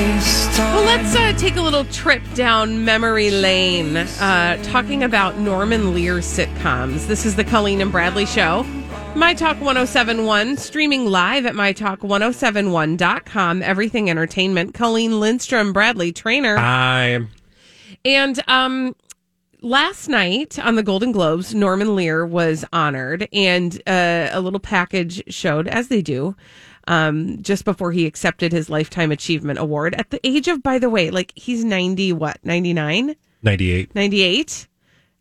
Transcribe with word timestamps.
Well, 0.00 0.86
let's 0.86 1.14
uh, 1.14 1.34
take 1.34 1.56
a 1.56 1.60
little 1.60 1.84
trip 1.84 2.22
down 2.32 2.86
memory 2.86 3.30
lane, 3.30 3.98
uh, 3.98 4.56
talking 4.62 5.02
about 5.02 5.36
Norman 5.36 5.92
Lear 5.92 6.20
sitcoms. 6.20 7.06
This 7.06 7.26
is 7.26 7.36
the 7.36 7.44
Colleen 7.44 7.82
and 7.82 7.92
Bradley 7.92 8.24
Show. 8.24 8.62
My 9.14 9.34
Talk 9.34 9.60
1071, 9.60 10.56
streaming 10.56 11.04
live 11.04 11.44
at 11.44 11.52
MyTalk1071.com. 11.52 13.62
Everything 13.62 14.08
Entertainment. 14.08 14.72
Colleen 14.72 15.20
Lindstrom, 15.20 15.74
Bradley 15.74 16.12
Traynor. 16.12 16.56
Hi. 16.56 17.20
And 18.02 18.42
um, 18.48 18.96
last 19.60 20.08
night 20.08 20.58
on 20.58 20.76
the 20.76 20.82
Golden 20.82 21.12
Globes, 21.12 21.54
Norman 21.54 21.94
Lear 21.94 22.24
was 22.24 22.64
honored, 22.72 23.28
and 23.34 23.82
uh, 23.86 24.30
a 24.32 24.40
little 24.40 24.60
package 24.60 25.22
showed, 25.28 25.68
as 25.68 25.88
they 25.88 26.00
do, 26.00 26.36
um, 26.88 27.42
just 27.42 27.64
before 27.64 27.92
he 27.92 28.06
accepted 28.06 28.52
his 28.52 28.70
Lifetime 28.70 29.12
Achievement 29.12 29.58
Award 29.58 29.94
at 29.94 30.10
the 30.10 30.20
age 30.26 30.48
of, 30.48 30.62
by 30.62 30.78
the 30.78 30.90
way, 30.90 31.10
like 31.10 31.32
he's 31.36 31.64
90, 31.64 32.12
what, 32.14 32.38
99? 32.44 33.14
98. 33.42 33.94
98? 33.94 34.68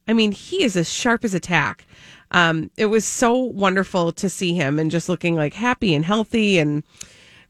I 0.07 0.13
mean, 0.13 0.31
he 0.31 0.63
is 0.63 0.75
as 0.75 0.91
sharp 0.91 1.23
as 1.23 1.33
a 1.33 1.39
tack. 1.39 1.85
Um, 2.31 2.69
it 2.77 2.87
was 2.87 3.05
so 3.05 3.35
wonderful 3.35 4.11
to 4.13 4.29
see 4.29 4.53
him 4.53 4.79
and 4.79 4.91
just 4.91 5.09
looking 5.09 5.35
like 5.35 5.53
happy 5.53 5.93
and 5.93 6.05
healthy 6.05 6.59
and 6.59 6.83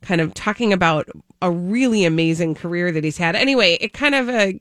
kind 0.02 0.22
of 0.22 0.34
talking 0.34 0.72
about 0.72 1.08
a 1.42 1.52
really 1.52 2.06
amazing 2.06 2.56
career 2.56 2.92
that 2.92 3.04
he's 3.04 3.18
had. 3.18 3.36
Anyway, 3.36 3.78
it 3.80 3.94
kind 3.94 4.16
of 4.16 4.30
uh, 4.30 4.52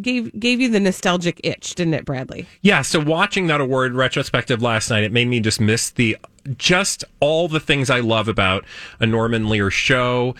gave 0.00 0.38
gave 0.38 0.60
you 0.60 0.68
the 0.68 0.80
nostalgic 0.80 1.40
itch, 1.44 1.74
didn't 1.74 1.94
it, 1.94 2.04
Bradley? 2.04 2.46
Yeah, 2.62 2.82
so 2.82 3.00
watching 3.00 3.46
that 3.46 3.60
award 3.60 3.94
retrospective 3.94 4.62
last 4.62 4.90
night, 4.90 5.04
it 5.04 5.12
made 5.12 5.28
me 5.28 5.40
just 5.40 5.60
miss 5.60 5.90
the 5.90 6.16
just 6.56 7.04
all 7.20 7.48
the 7.48 7.60
things 7.60 7.90
I 7.90 8.00
love 8.00 8.28
about 8.28 8.64
a 9.00 9.06
Norman 9.06 9.48
Lear 9.48 9.70
show. 9.70 10.34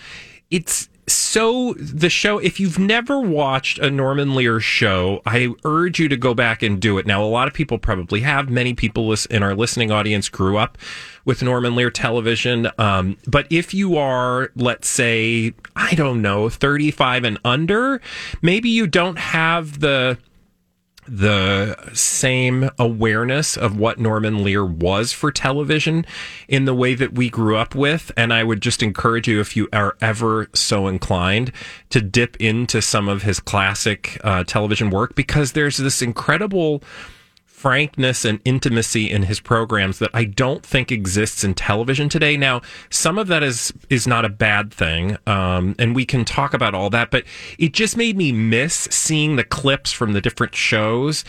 It's 0.49 0.89
so 1.07 1.73
the 1.73 2.09
show 2.09 2.37
if 2.37 2.59
you've 2.59 2.77
never 2.77 3.19
watched 3.19 3.79
a 3.79 3.89
Norman 3.89 4.35
Lear 4.35 4.59
show, 4.59 5.21
I 5.25 5.53
urge 5.63 5.99
you 5.99 6.09
to 6.09 6.17
go 6.17 6.33
back 6.33 6.61
and 6.61 6.81
do 6.81 6.97
it. 6.97 7.05
Now, 7.05 7.23
a 7.23 7.25
lot 7.25 7.47
of 7.47 7.53
people 7.53 7.77
probably 7.77 8.21
have. 8.21 8.49
Many 8.49 8.73
people 8.73 9.15
in 9.29 9.41
our 9.41 9.55
listening 9.55 9.89
audience 9.89 10.27
grew 10.27 10.57
up 10.57 10.77
with 11.23 11.41
Norman 11.41 11.75
Lear 11.75 11.89
television. 11.89 12.69
Um, 12.77 13.17
but 13.25 13.47
if 13.49 13.73
you 13.73 13.97
are, 13.97 14.51
let's 14.55 14.89
say, 14.89 15.53
I 15.75 15.95
don't 15.95 16.21
know, 16.21 16.49
35 16.49 17.23
and 17.23 17.37
under, 17.45 18.01
maybe 18.41 18.69
you 18.69 18.85
don't 18.85 19.17
have 19.17 19.79
the 19.79 20.17
the 21.07 21.75
same 21.93 22.69
awareness 22.77 23.57
of 23.57 23.77
what 23.77 23.99
Norman 23.99 24.43
Lear 24.43 24.65
was 24.65 25.11
for 25.11 25.31
television 25.31 26.05
in 26.47 26.65
the 26.65 26.73
way 26.73 26.95
that 26.95 27.13
we 27.13 27.29
grew 27.29 27.55
up 27.55 27.75
with. 27.75 28.11
And 28.17 28.33
I 28.33 28.43
would 28.43 28.61
just 28.61 28.83
encourage 28.83 29.27
you, 29.27 29.39
if 29.39 29.55
you 29.55 29.67
are 29.71 29.95
ever 30.01 30.49
so 30.53 30.87
inclined, 30.87 31.51
to 31.89 32.01
dip 32.01 32.37
into 32.37 32.81
some 32.81 33.07
of 33.07 33.23
his 33.23 33.39
classic 33.39 34.19
uh, 34.23 34.43
television 34.43 34.89
work 34.89 35.15
because 35.15 35.53
there's 35.53 35.77
this 35.77 36.01
incredible 36.01 36.81
frankness 37.57 38.23
and 38.23 38.39
intimacy 38.45 39.09
in 39.09 39.23
his 39.23 39.39
programs 39.39 39.97
that 39.97 40.11
I 40.13 40.25
don't 40.25 40.63
think 40.63 40.91
exists 40.91 41.43
in 41.43 41.55
television 41.55 42.07
today. 42.07 42.37
Now, 42.37 42.61
some 42.91 43.17
of 43.17 43.25
that 43.29 43.41
is 43.41 43.73
is 43.89 44.05
not 44.05 44.25
a 44.25 44.29
bad 44.29 44.71
thing, 44.71 45.17
um, 45.25 45.73
and 45.79 45.95
we 45.95 46.05
can 46.05 46.23
talk 46.23 46.53
about 46.53 46.75
all 46.75 46.91
that. 46.91 47.09
But 47.09 47.23
it 47.57 47.73
just 47.73 47.97
made 47.97 48.15
me 48.15 48.31
miss 48.31 48.87
seeing 48.91 49.37
the 49.37 49.43
clips 49.43 49.91
from 49.91 50.13
the 50.13 50.21
different 50.21 50.53
shows. 50.53 51.25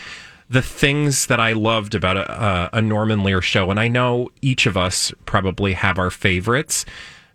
The 0.51 0.61
things 0.61 1.25
that 1.27 1.39
I 1.39 1.53
loved 1.53 1.95
about 1.95 2.17
a, 2.17 2.69
a 2.73 2.81
Norman 2.81 3.23
Lear 3.23 3.41
show, 3.41 3.71
and 3.71 3.79
I 3.79 3.87
know 3.87 4.29
each 4.41 4.67
of 4.67 4.77
us 4.77 5.11
probably 5.25 5.73
have 5.73 5.97
our 5.97 6.11
favorites. 6.11 6.85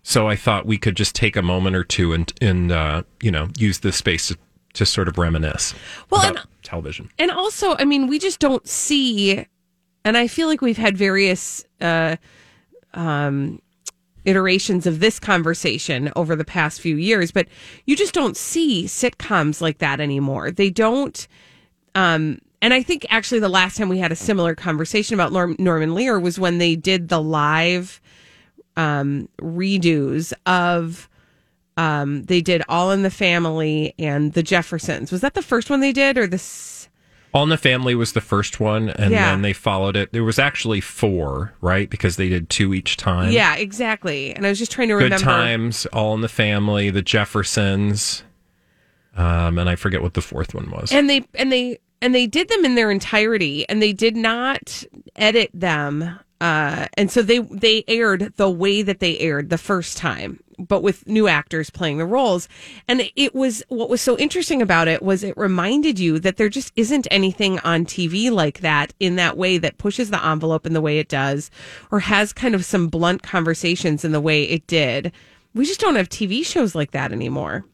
So 0.04 0.28
I 0.28 0.36
thought 0.36 0.66
we 0.66 0.78
could 0.78 0.96
just 0.96 1.14
take 1.14 1.34
a 1.34 1.42
moment 1.42 1.74
or 1.74 1.82
two 1.82 2.12
and, 2.12 2.32
and 2.40 2.70
uh, 2.70 3.04
you 3.22 3.30
know, 3.30 3.48
use 3.56 3.78
this 3.80 3.96
space 3.96 4.28
to, 4.28 4.38
to 4.74 4.84
sort 4.86 5.08
of 5.08 5.18
reminisce 5.18 5.74
Well, 6.10 6.20
about 6.22 6.36
and- 6.36 6.46
television. 6.62 7.10
And 7.18 7.30
also, 7.30 7.74
I 7.78 7.84
mean, 7.84 8.06
we 8.06 8.18
just 8.18 8.38
don't 8.40 8.66
see, 8.68 9.44
and 10.04 10.16
I 10.16 10.26
feel 10.28 10.48
like 10.48 10.60
we've 10.60 10.76
had 10.76 10.96
various 10.96 11.64
uh, 11.80 12.16
um, 12.92 13.60
iterations 14.24 14.86
of 14.86 15.00
this 15.00 15.18
conversation 15.20 16.10
over 16.16 16.34
the 16.36 16.44
past 16.44 16.80
few 16.80 16.96
years, 16.96 17.30
but 17.30 17.46
you 17.86 17.94
just 17.96 18.14
don't 18.14 18.36
see 18.36 18.84
sitcoms 18.84 19.60
like 19.60 19.78
that 19.78 20.00
anymore. 20.00 20.50
They 20.50 20.70
don't. 20.70 21.26
Um, 21.94 22.38
and 22.62 22.72
I 22.72 22.82
think 22.82 23.06
actually 23.10 23.40
the 23.40 23.48
last 23.50 23.76
time 23.76 23.88
we 23.88 23.98
had 23.98 24.10
a 24.12 24.16
similar 24.16 24.54
conversation 24.54 25.14
about 25.14 25.32
Norm- 25.32 25.56
Norman 25.58 25.94
Lear 25.94 26.18
was 26.18 26.38
when 26.38 26.58
they 26.58 26.74
did 26.76 27.08
the 27.08 27.20
live 27.20 28.00
um, 28.76 29.28
redos 29.40 30.32
of. 30.46 31.08
Um, 31.76 32.22
they 32.24 32.40
did 32.40 32.62
All 32.68 32.90
in 32.92 33.02
the 33.02 33.10
Family 33.10 33.94
and 33.98 34.32
The 34.32 34.42
Jeffersons. 34.42 35.10
Was 35.10 35.20
that 35.22 35.34
the 35.34 35.42
first 35.42 35.70
one 35.70 35.80
they 35.80 35.92
did, 35.92 36.16
or 36.18 36.26
this? 36.26 36.88
All 37.32 37.42
in 37.42 37.48
the 37.48 37.56
Family 37.58 37.96
was 37.96 38.12
the 38.12 38.20
first 38.20 38.60
one, 38.60 38.90
and 38.90 39.10
Yeah. 39.10 39.30
then 39.32 39.42
they 39.42 39.52
followed 39.52 39.96
it. 39.96 40.12
There 40.12 40.22
was 40.22 40.38
actually 40.38 40.80
four, 40.80 41.52
right? 41.60 41.90
Because 41.90 42.14
they 42.14 42.28
did 42.28 42.48
two 42.48 42.72
each 42.74 42.96
time. 42.96 43.32
Yeah, 43.32 43.56
exactly. 43.56 44.32
And 44.32 44.46
I 44.46 44.50
was 44.50 44.58
just 44.60 44.70
trying 44.70 44.86
to 44.88 44.94
Good 44.94 45.02
remember. 45.04 45.24
Times, 45.24 45.84
All 45.86 46.14
in 46.14 46.20
the 46.20 46.28
Family, 46.28 46.90
The 46.90 47.02
Jeffersons, 47.02 48.22
um, 49.16 49.58
and 49.58 49.68
I 49.68 49.74
forget 49.74 50.00
what 50.02 50.14
the 50.14 50.22
fourth 50.22 50.54
one 50.54 50.70
was. 50.70 50.92
And 50.92 51.10
they 51.10 51.24
and 51.34 51.50
they 51.50 51.78
and 52.00 52.14
they 52.14 52.26
did 52.28 52.48
them 52.50 52.64
in 52.64 52.76
their 52.76 52.90
entirety, 52.92 53.68
and 53.68 53.82
they 53.82 53.92
did 53.92 54.16
not 54.16 54.84
edit 55.16 55.50
them. 55.52 56.18
Uh, 56.44 56.86
and 56.98 57.10
so 57.10 57.22
they 57.22 57.38
they 57.38 57.82
aired 57.88 58.34
the 58.36 58.50
way 58.50 58.82
that 58.82 59.00
they 59.00 59.18
aired 59.18 59.48
the 59.48 59.56
first 59.56 59.96
time, 59.96 60.38
but 60.58 60.82
with 60.82 61.06
new 61.06 61.26
actors 61.26 61.70
playing 61.70 61.96
the 61.96 62.04
roles. 62.04 62.50
And 62.86 63.10
it 63.16 63.34
was 63.34 63.62
what 63.70 63.88
was 63.88 64.02
so 64.02 64.18
interesting 64.18 64.60
about 64.60 64.86
it 64.86 65.02
was 65.02 65.24
it 65.24 65.34
reminded 65.38 65.98
you 65.98 66.18
that 66.18 66.36
there 66.36 66.50
just 66.50 66.70
isn't 66.76 67.08
anything 67.10 67.60
on 67.60 67.86
TV 67.86 68.30
like 68.30 68.60
that 68.60 68.92
in 69.00 69.16
that 69.16 69.38
way 69.38 69.56
that 69.56 69.78
pushes 69.78 70.10
the 70.10 70.22
envelope 70.22 70.66
in 70.66 70.74
the 70.74 70.82
way 70.82 70.98
it 70.98 71.08
does, 71.08 71.50
or 71.90 72.00
has 72.00 72.34
kind 72.34 72.54
of 72.54 72.66
some 72.66 72.88
blunt 72.88 73.22
conversations 73.22 74.04
in 74.04 74.12
the 74.12 74.20
way 74.20 74.44
it 74.44 74.66
did. 74.66 75.12
We 75.54 75.64
just 75.64 75.80
don't 75.80 75.96
have 75.96 76.10
TV 76.10 76.44
shows 76.44 76.74
like 76.74 76.90
that 76.90 77.10
anymore. 77.10 77.64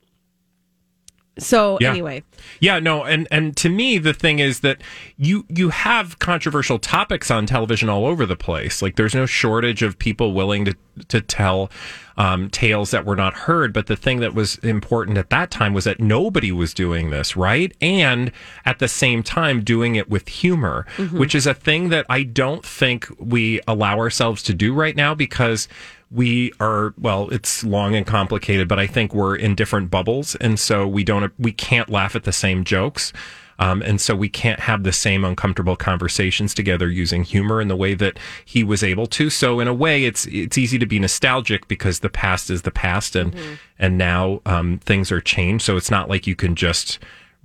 So 1.39 1.79
Yeah. 1.81 1.91
anyway, 1.91 2.23
Yeah, 2.61 2.81
no, 2.81 3.05
and 3.05 3.27
and 3.31 3.57
to 3.59 3.69
me 3.69 3.99
the 3.99 4.13
thing 4.13 4.41
is 4.41 4.61
that 4.61 4.83
you 5.17 5.47
you 5.49 5.71
have 5.71 6.19
controversial 6.19 6.79
topics 6.79 7.31
on 7.31 7.47
television 7.47 7.89
all 7.89 8.05
over 8.07 8.27
the 8.27 8.37
place. 8.37 8.83
Like 8.83 8.97
there's 8.97 9.15
no 9.15 9.27
shortage 9.27 9.83
of 9.83 9.99
people 9.99 10.33
willing 10.33 10.65
to 10.67 10.75
to 11.09 11.21
tell 11.23 11.71
um, 12.19 12.51
tales 12.51 12.91
that 12.91 13.07
were 13.07 13.17
not 13.17 13.33
heard. 13.33 13.73
But 13.73 13.87
the 13.87 13.97
thing 13.97 14.21
that 14.21 14.35
was 14.35 14.57
important 14.57 15.17
at 15.17 15.31
that 15.31 15.51
time 15.51 15.73
was 15.73 15.85
that 15.85 16.01
nobody 16.01 16.53
was 16.53 16.75
doing 16.75 17.09
this, 17.09 17.37
right? 17.37 17.75
And 17.81 18.33
at 18.67 18.79
the 18.81 18.89
same 18.89 19.23
time 19.23 19.63
doing 19.63 19.95
it 19.95 20.11
with 20.11 20.29
humor, 20.29 20.85
which 21.13 21.35
is 21.35 21.47
a 21.47 21.55
thing 21.55 21.89
that 21.89 22.05
I 22.11 22.25
don't 22.25 22.65
think 22.67 23.07
we 23.19 23.61
allow 23.67 23.97
ourselves 23.99 24.43
to 24.43 24.53
do 24.53 24.75
right 24.75 24.97
now 24.97 25.15
because 25.15 25.69
we 26.11 26.53
are 26.59 26.93
well 26.99 27.29
it's 27.31 27.63
long 27.63 27.95
and 27.95 28.05
complicated 28.05 28.67
but 28.67 28.81
i 28.81 28.87
think 28.87 29.15
we're 29.15 29.37
in 29.37 29.55
different 29.55 29.91
bubbles 29.91 30.35
and 30.37 30.59
so 30.59 30.87
we 30.87 31.05
don't 31.05 31.33
we 31.39 31.53
can't 31.53 31.89
laugh 31.89 32.17
at 32.17 32.25
the 32.25 32.33
same 32.33 32.65
jokes. 32.65 33.13
Um, 33.59 33.83
and 33.83 34.01
so 34.01 34.17
we 34.17 34.31
can't 34.31 34.61
have 34.61 34.85
the 34.85 34.93
same 34.93 35.23
uncomfortable 35.23 35.77
conversations 35.77 36.55
together 36.55 36.89
using 36.89 37.25
humor 37.25 37.61
in 37.61 37.69
the 37.69 37.77
way 37.77 37.93
that 37.93 38.19
he 38.43 38.65
was 38.65 38.83
able 38.83 39.07
to. 39.09 39.29
So 39.29 39.61
in 39.61 39.69
a 39.69 39.75
way 39.75 40.07
it's 40.07 40.25
it's 40.27 40.57
easy 40.57 40.79
to 40.79 40.87
be 40.87 40.99
nostalgic 40.99 41.69
because 41.69 42.01
the 42.01 42.09
past 42.09 42.49
is 42.49 42.63
the 42.63 42.71
past 42.71 43.15
and 43.15 43.37
and 43.79 43.99
now 43.99 44.41
um, 44.47 44.79
things 44.79 45.13
are 45.13 45.21
changed. 45.21 45.65
So 45.67 45.77
it's 45.77 45.91
not 45.91 46.09
like 46.09 46.27
you 46.27 46.35
can 46.35 46.55
just 46.55 46.99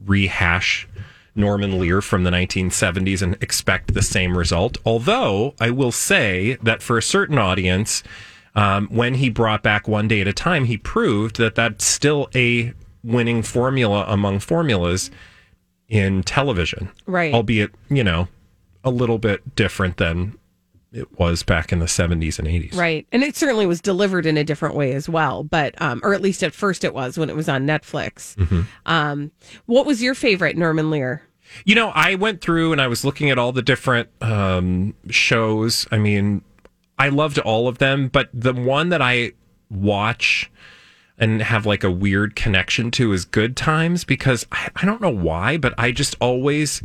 rehash 0.06 0.88
Norman 1.36 1.80
Lear 1.80 2.02
from 2.02 2.24
the 2.24 2.32
1970s 2.32 3.22
and 3.22 3.36
expect 3.42 3.94
the 3.94 4.02
same 4.02 4.38
result. 4.38 4.78
Although 4.86 5.54
I 5.60 5.70
will 5.70 5.92
say 5.92 6.58
that 6.64 6.82
for 6.82 6.98
a 6.98 7.04
certain 7.04 7.38
audience, 7.38 8.04
um, 8.56 8.88
when 8.88 9.16
he 9.16 9.30
brought 9.30 9.64
back 9.64 9.88
One 9.88 10.08
Day 10.08 10.22
at 10.22 10.28
a 10.28 10.34
Time, 10.34 10.66
he 10.66 10.78
proved 10.78 11.38
that 11.38 11.56
that's 11.56 11.86
still 11.86 12.30
a 12.34 12.74
winning 13.04 13.44
formula 13.44 14.06
among 14.08 14.40
formulas 14.40 15.12
in 15.88 16.24
television. 16.24 16.90
Right. 17.06 17.34
Albeit, 17.34 17.72
you 17.90 18.04
know, 18.04 18.28
a 18.84 18.90
little 18.90 19.18
bit 19.18 19.56
different 19.56 19.98
than 19.98 20.38
it 20.92 21.20
was 21.20 21.44
back 21.44 21.74
in 21.74 21.80
the 21.80 21.86
70s 21.86 22.40
and 22.40 22.48
80s. 22.48 22.76
Right. 22.76 23.06
And 23.12 23.24
it 23.24 23.36
certainly 23.36 23.66
was 23.66 23.82
delivered 23.82 24.26
in 24.26 24.38
a 24.38 24.44
different 24.44 24.76
way 24.76 24.94
as 24.94 25.10
well, 25.10 25.44
but, 25.44 25.80
um, 25.82 26.00
or 26.04 26.14
at 26.14 26.22
least 26.22 26.42
at 26.42 26.54
first 26.54 26.84
it 26.86 26.94
was 26.94 27.18
when 27.18 27.30
it 27.30 27.36
was 27.36 27.50
on 27.50 27.68
Netflix. 27.68 28.36
Mm-hmm. 28.36 28.62
Um, 28.86 29.32
what 29.66 29.86
was 29.86 30.02
your 30.02 30.16
favorite 30.16 30.56
Norman 30.56 30.90
Lear? 30.90 31.24
You 31.66 31.76
know, 31.76 31.90
I 31.90 32.16
went 32.16 32.42
through 32.42 32.72
and 32.72 32.82
I 32.82 32.88
was 32.88 33.04
looking 33.04 33.30
at 33.30 33.38
all 33.38 33.52
the 33.52 33.62
different 33.62 34.10
um, 34.22 34.96
shows. 35.10 35.86
I 35.92 35.98
mean, 35.98 36.44
I 36.98 37.10
loved 37.10 37.40
all 37.40 37.68
of 37.68 37.78
them, 37.78 38.08
but 38.08 38.30
the 38.34 38.54
one 38.54 38.90
that 38.90 39.02
I 39.02 39.34
watch 39.70 40.50
and 41.18 41.42
have 41.42 41.66
like 41.66 41.84
a 41.84 41.92
weird 41.92 42.36
connection 42.36 42.92
to 42.92 43.14
is 43.14 43.26
Good 43.26 43.56
Times 43.56 44.04
because 44.04 44.46
I, 44.52 44.70
I 44.76 44.86
don't 44.86 45.02
know 45.02 45.10
why, 45.10 45.58
but 45.58 45.74
I 45.78 45.92
just 45.92 46.16
always 46.20 46.82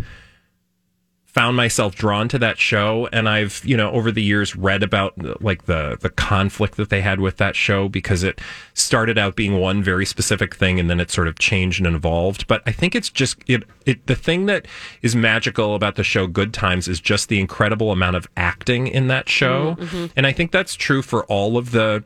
found 1.33 1.57
myself 1.57 1.95
drawn 1.95 2.27
to 2.27 2.41
that 2.41 2.59
show 2.59 3.09
and 3.13 3.29
I've, 3.29 3.63
you 3.65 3.77
know, 3.77 3.93
over 3.93 4.11
the 4.11 4.23
years 4.23 4.57
read 4.57 4.83
about 4.83 5.15
like 5.41 5.67
the 5.67 5.97
the 6.01 6.11
conflict 6.11 6.77
that 6.77 6.91
they 6.91 7.03
had 7.03 7.21
with 7.21 7.37
that 7.37 7.55
show 7.55 7.89
because 7.89 8.25
it 8.25 8.41
started 8.75 9.17
out 9.17 9.37
being 9.37 9.59
one 9.59 9.81
very 9.81 10.05
specific 10.05 10.57
thing 10.57 10.81
and 10.81 10.91
then 10.91 10.99
it 10.99 11.09
sort 11.09 11.29
of 11.29 11.39
changed 11.39 11.87
and 11.87 11.95
evolved, 11.95 12.49
but 12.49 12.63
I 12.67 12.73
think 12.73 12.97
it's 12.97 13.11
just 13.11 13.39
it 13.47 13.63
it 13.87 14.05
the 14.09 14.17
thing 14.17 14.47
that 14.47 14.67
is 15.03 15.15
magical 15.15 15.77
about 15.77 15.95
the 15.95 16.03
show 16.03 16.27
Good 16.27 16.53
Times 16.53 16.89
is 16.89 17.01
just 17.01 17.29
the 17.29 17.39
incredible 17.39 17.93
amount 17.93 18.17
of 18.17 18.27
acting 18.37 18.89
in 18.89 19.07
that 19.07 19.29
show. 19.29 19.77
Mm, 19.77 19.85
mm-hmm. 19.85 20.07
And 20.17 20.27
I 20.27 20.33
think 20.33 20.51
that's 20.51 20.75
true 20.75 21.01
for 21.01 21.25
all 21.27 21.57
of 21.57 21.71
the 21.71 22.03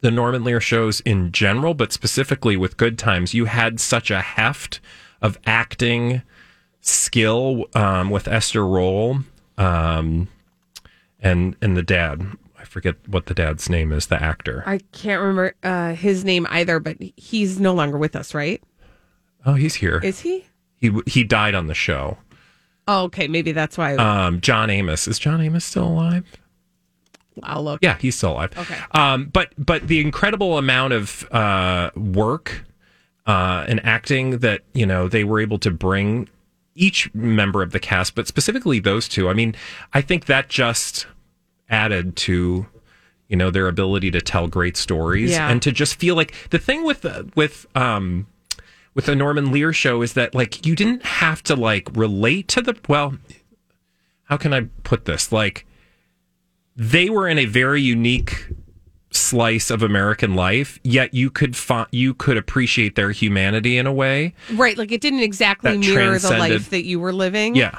the 0.00 0.10
Norman 0.10 0.42
Lear 0.42 0.60
shows 0.60 1.00
in 1.02 1.30
general, 1.30 1.74
but 1.74 1.92
specifically 1.92 2.56
with 2.56 2.76
Good 2.76 2.98
Times, 2.98 3.34
you 3.34 3.44
had 3.44 3.78
such 3.78 4.10
a 4.10 4.20
heft 4.20 4.80
of 5.20 5.38
acting 5.46 6.22
skill 6.82 7.66
um, 7.74 8.10
with 8.10 8.28
Esther 8.28 8.66
Rolle 8.66 9.20
um, 9.56 10.28
and 11.20 11.56
and 11.62 11.76
the 11.76 11.82
dad. 11.82 12.26
I 12.58 12.64
forget 12.64 12.96
what 13.08 13.26
the 13.26 13.34
dad's 13.34 13.68
name 13.68 13.92
is. 13.92 14.06
The 14.06 14.22
actor. 14.22 14.62
I 14.66 14.78
can't 14.92 15.20
remember 15.20 15.54
uh, 15.62 15.94
his 15.94 16.24
name 16.24 16.46
either, 16.50 16.78
but 16.78 16.96
he's 17.16 17.58
no 17.58 17.72
longer 17.74 17.98
with 17.98 18.14
us, 18.14 18.34
right? 18.34 18.62
Oh, 19.44 19.54
he's 19.54 19.74
here. 19.74 20.00
Is 20.02 20.20
he? 20.20 20.44
he 20.76 20.92
he 21.06 21.24
died 21.24 21.54
on 21.54 21.66
the 21.66 21.74
show. 21.74 22.18
Oh, 22.86 23.04
okay. 23.04 23.28
Maybe 23.28 23.52
that's 23.52 23.78
why. 23.78 23.96
Um, 23.96 24.40
John 24.40 24.70
Amos 24.70 25.08
is 25.08 25.18
John 25.18 25.40
Amos 25.40 25.64
still 25.64 25.86
alive? 25.86 26.24
I'll 27.42 27.64
look. 27.64 27.80
Yeah, 27.82 27.96
he's 27.98 28.16
still 28.16 28.32
alive. 28.32 28.56
Okay. 28.56 28.76
Um, 28.92 29.26
but 29.26 29.52
but 29.56 29.88
the 29.88 30.00
incredible 30.00 30.58
amount 30.58 30.92
of 30.92 31.30
uh, 31.32 31.90
work 31.96 32.64
uh, 33.26 33.64
and 33.68 33.84
acting 33.84 34.38
that 34.38 34.62
you 34.74 34.86
know 34.86 35.08
they 35.08 35.24
were 35.24 35.40
able 35.40 35.58
to 35.60 35.70
bring 35.70 36.28
each 36.74 37.12
member 37.14 37.62
of 37.62 37.72
the 37.72 37.80
cast, 37.80 38.14
but 38.14 38.26
specifically 38.26 38.78
those 38.80 39.08
two. 39.08 39.28
I 39.28 39.34
mean, 39.34 39.54
I 39.92 40.00
think 40.00 40.26
that 40.26 40.48
just 40.48 41.06
added 41.68 42.16
to 42.16 42.66
you 43.28 43.36
know 43.36 43.50
their 43.50 43.66
ability 43.68 44.10
to 44.10 44.20
tell 44.20 44.46
great 44.46 44.76
stories 44.76 45.30
Yeah. 45.30 45.48
and 45.48 45.62
to 45.62 45.72
just 45.72 45.94
feel 45.98 46.14
like 46.16 46.34
the 46.50 46.58
thing 46.58 46.84
with 46.84 47.06
with 47.34 47.66
um 47.74 48.26
with 48.94 49.06
the 49.06 49.16
Norman 49.16 49.50
Lear 49.50 49.72
show 49.72 50.02
is 50.02 50.12
that 50.12 50.34
like 50.34 50.66
you 50.66 50.76
didn't 50.76 51.02
have 51.02 51.42
to 51.44 51.56
like 51.56 51.88
relate 51.94 52.48
to 52.48 52.60
the 52.60 52.76
well 52.88 53.16
how 54.24 54.36
can 54.36 54.52
I 54.52 54.68
put 54.82 55.06
this 55.06 55.32
like 55.32 55.64
they 56.76 57.08
were 57.08 57.26
in 57.26 57.38
a 57.38 57.46
very 57.46 57.80
unique 57.80 58.48
slice 59.14 59.70
of 59.70 59.82
American 59.82 60.34
life 60.34 60.78
yet 60.82 61.12
you 61.14 61.30
could 61.30 61.56
you 61.90 62.14
could 62.14 62.36
appreciate 62.36 62.94
their 62.96 63.10
humanity 63.10 63.76
in 63.78 63.86
a 63.86 63.92
way 63.92 64.34
Right. 64.52 64.76
Like 64.78 64.92
it 64.92 65.00
didn't 65.00 65.20
exactly 65.20 65.76
mirror 65.78 66.18
the 66.18 66.30
life 66.30 66.70
that 66.70 66.84
you 66.84 66.98
were 67.00 67.12
living. 67.12 67.54
yeah 67.54 67.78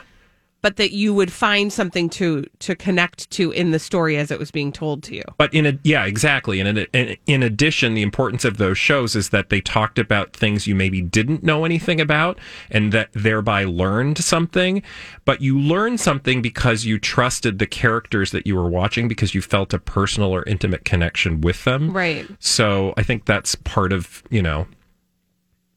But 0.63 0.77
that 0.77 0.91
you 0.91 1.13
would 1.13 1.31
find 1.31 1.71
something 1.71 2.09
to 2.11 2.45
to 2.59 2.75
connect 2.75 3.29
to 3.31 3.51
in 3.51 3.69
the 3.71 3.79
story 3.79 4.17
as 4.17 4.31
it 4.31 4.39
was 4.39 4.49
being 4.49 4.71
told 4.71 5.03
to 5.03 5.15
you. 5.15 5.23
But 5.37 5.53
in 5.53 5.67
a 5.67 5.77
yeah, 5.83 6.05
exactly. 6.05 6.59
And 6.59 6.79
in, 6.79 6.87
in 6.93 7.17
in 7.27 7.43
addition, 7.43 7.93
the 7.93 8.01
importance 8.01 8.45
of 8.45 8.57
those 8.57 8.77
shows 8.77 9.15
is 9.15 9.29
that 9.29 9.49
they 9.49 9.61
talked 9.61 9.99
about 9.99 10.33
things 10.33 10.65
you 10.65 10.73
maybe 10.73 11.01
didn't 11.01 11.43
know 11.43 11.65
anything 11.65 12.01
about, 12.01 12.39
and 12.71 12.91
that 12.93 13.09
thereby 13.13 13.65
learned 13.65 14.17
something. 14.17 14.81
But 15.25 15.41
you 15.41 15.59
learned 15.59 15.99
something 15.99 16.41
because 16.41 16.85
you 16.85 16.97
trusted 16.97 17.59
the 17.59 17.67
characters 17.67 18.31
that 18.31 18.47
you 18.47 18.55
were 18.55 18.69
watching 18.69 19.07
because 19.07 19.35
you 19.35 19.41
felt 19.41 19.73
a 19.73 19.79
personal 19.79 20.31
or 20.31 20.43
intimate 20.47 20.85
connection 20.85 21.41
with 21.41 21.65
them. 21.65 21.91
Right. 21.91 22.25
So 22.39 22.93
I 22.97 23.03
think 23.03 23.25
that's 23.25 23.55
part 23.55 23.93
of 23.93 24.23
you 24.29 24.41
know. 24.41 24.65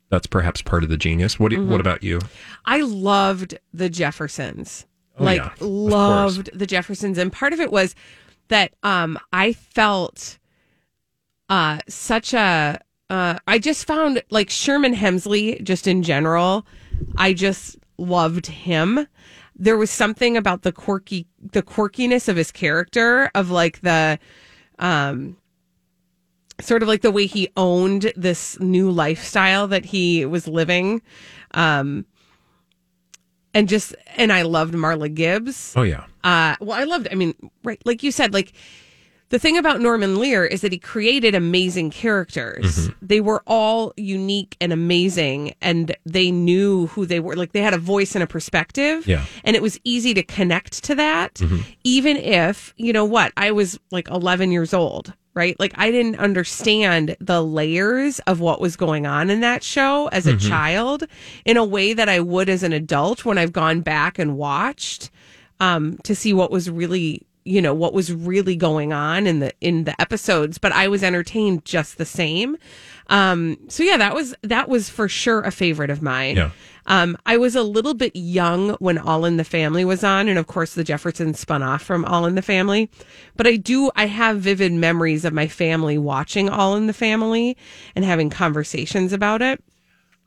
That's 0.09 0.27
perhaps 0.27 0.63
part 0.63 0.85
of 0.85 0.89
the 0.89 0.97
genius. 0.97 1.39
What 1.41 1.51
do, 1.51 1.59
Mm-hmm. 1.59 1.71
what 1.71 1.81
about 1.81 2.03
you? 2.03 2.21
I 2.65 2.81
loved 2.81 3.59
the 3.75 3.89
Jeffersons. 3.89 4.87
Oh, 5.19 5.25
like 5.25 5.41
yeah, 5.41 5.53
loved 5.61 6.51
the 6.53 6.67
Jeffersons 6.67 7.17
and 7.19 7.33
part 7.33 7.53
of 7.53 7.61
it 7.61 7.73
was 7.73 7.95
that 8.49 8.73
um 8.83 9.19
I 9.33 9.53
felt 9.55 10.39
uh 11.49 11.79
such 11.89 12.35
a 12.35 12.79
uh 13.09 13.39
I 13.47 13.59
just 13.59 13.87
found 13.87 14.23
like 14.31 14.51
Sherman 14.51 14.95
Hemsley 14.95 15.63
just 15.63 15.87
in 15.87 16.03
general 16.03 16.67
I 17.17 17.33
just 17.33 17.77
loved 17.99 18.47
him. 18.47 19.07
There 19.59 19.79
was 19.79 19.91
something 19.91 20.37
about 20.37 20.63
the 20.63 20.73
quirky 20.73 21.27
the 21.41 21.63
quirkiness 21.63 22.29
of 22.29 22.37
his 22.37 22.53
character 22.53 23.31
of 23.35 23.51
like 23.51 23.81
the 23.81 24.19
um 24.79 25.37
sort 26.61 26.83
of 26.83 26.89
like 26.89 27.03
the 27.03 27.11
way 27.11 27.27
he 27.27 27.49
owned 27.57 28.13
this 28.17 28.59
new 28.61 28.91
lifestyle 28.91 29.69
that 29.69 29.85
he 29.85 30.25
was 30.25 30.47
living 30.49 31.03
um 31.53 32.05
and 33.55 33.69
just 33.69 33.95
and 34.17 34.33
I 34.33 34.43
loved 34.43 34.75
Marla 34.75 35.13
Gibbs. 35.13 35.73
Oh 35.77 35.83
yeah, 35.83 36.05
Uh 36.25 36.57
well 36.61 36.79
I 36.79 36.85
loved 36.85 37.09
I 37.11 37.15
mean 37.15 37.35
right 37.65 37.81
like 37.85 38.03
you 38.03 38.11
said 38.13 38.35
like 38.35 38.53
the 39.29 39.39
thing 39.41 39.59
about 39.59 39.81
Norman 39.81 40.21
Lear 40.21 40.45
is 40.45 40.61
that 40.61 40.71
he 40.71 40.79
created 40.79 41.35
amazing 41.35 41.91
characters. 41.91 42.91
They 43.03 43.21
were 43.21 43.43
all 43.45 43.93
unique 43.97 44.57
and 44.61 44.73
amazing 44.73 45.53
and 45.61 45.97
they 46.07 46.31
knew 46.31 46.87
who 46.89 47.07
they 47.07 47.19
were 47.19 47.35
like 47.35 47.51
they 47.53 47.61
had 47.63 47.75
a 47.75 47.79
voice 47.79 48.15
and 48.15 48.23
a 48.23 48.27
perspective 48.27 49.07
Yeah. 49.07 49.25
and 49.43 49.57
it 49.57 49.63
was 49.63 49.81
easy 49.85 50.15
to 50.15 50.23
connect 50.23 50.85
to 50.85 50.95
that 50.95 51.41
even 51.83 52.17
if 52.19 52.73
you 52.77 52.93
know 52.93 53.05
what 53.05 53.33
I 53.37 53.51
was 53.51 53.81
like 53.91 54.09
11 54.09 54.53
years 54.53 54.73
old 54.73 55.13
right? 55.37 55.59
Like 55.61 55.75
I 55.77 55.91
didn't 55.93 56.19
understand 56.19 57.17
the 57.21 57.45
layers 57.45 58.19
of 58.21 58.41
what 58.41 58.61
was 58.61 58.75
going 58.75 59.07
on 59.07 59.31
in 59.31 59.41
that 59.41 59.63
show 59.63 60.09
as 60.09 60.27
a 60.27 60.37
child 60.37 61.05
in 61.45 61.57
a 61.57 61.65
way 61.65 61.93
that 61.93 62.09
I 62.09 62.19
would 62.21 62.49
as 62.49 62.63
an 62.63 62.73
adult 62.73 63.25
when 63.25 63.39
I've 63.39 63.53
gone 63.53 63.83
back 63.83 64.19
and 64.19 64.37
watched 64.37 65.11
um 65.61 65.99
to 66.03 66.15
see 66.15 66.33
what 66.33 66.51
was 66.51 66.69
really 66.69 67.27
you 67.47 67.63
know 67.63 67.73
what 67.75 67.93
was 67.93 68.13
really 68.13 68.57
going 68.57 68.93
on 68.93 69.27
in 69.27 69.39
the 69.41 69.53
in 69.61 69.85
the 69.85 69.99
episodes 70.01 70.59
but 70.59 70.73
I 70.73 70.89
was 70.89 71.03
entertained 71.03 71.65
just 71.65 71.97
the 71.99 72.05
same 72.05 72.57
um 73.09 73.57
so 73.69 73.83
yeah 73.83 73.97
that 73.97 74.15
was 74.15 74.35
that 74.43 74.69
was 74.69 74.89
for 74.91 75.09
sure 75.09 75.41
a 75.43 75.51
favorite 75.51 75.91
of 75.91 76.03
mine 76.03 76.37
Yeah. 76.37 76.51
um, 76.87 77.17
I 77.25 77.37
was 77.37 77.55
a 77.55 77.63
little 77.63 77.95
bit 77.95 78.15
young 78.17 78.71
when 78.81 78.99
All 78.99 79.25
in 79.25 79.37
the 79.37 79.45
Family 79.45 79.85
was 79.85 80.05
on, 80.05 80.29
and 80.29 80.39
of 80.39 80.47
course, 80.47 80.75
the 80.75 80.85
Jeffersons 80.85 81.39
spun 81.41 81.63
off 81.63 81.83
from 81.83 82.05
All 82.05 82.27
in 82.27 82.37
the 82.37 82.43
Family. 82.43 82.89
But 83.37 83.47
I 83.49 83.57
do, 83.57 83.91
I 83.97 84.07
have 84.07 84.39
vivid 84.39 84.73
memories 84.73 85.25
of 85.25 85.33
my 85.33 85.49
family 85.49 85.99
watching 85.99 86.49
All 86.49 86.77
in 86.77 86.87
the 86.87 86.93
Family 86.93 87.57
and 87.97 88.05
having 88.05 88.31
conversations 88.31 89.13
about 89.13 89.43
it. 89.43 89.63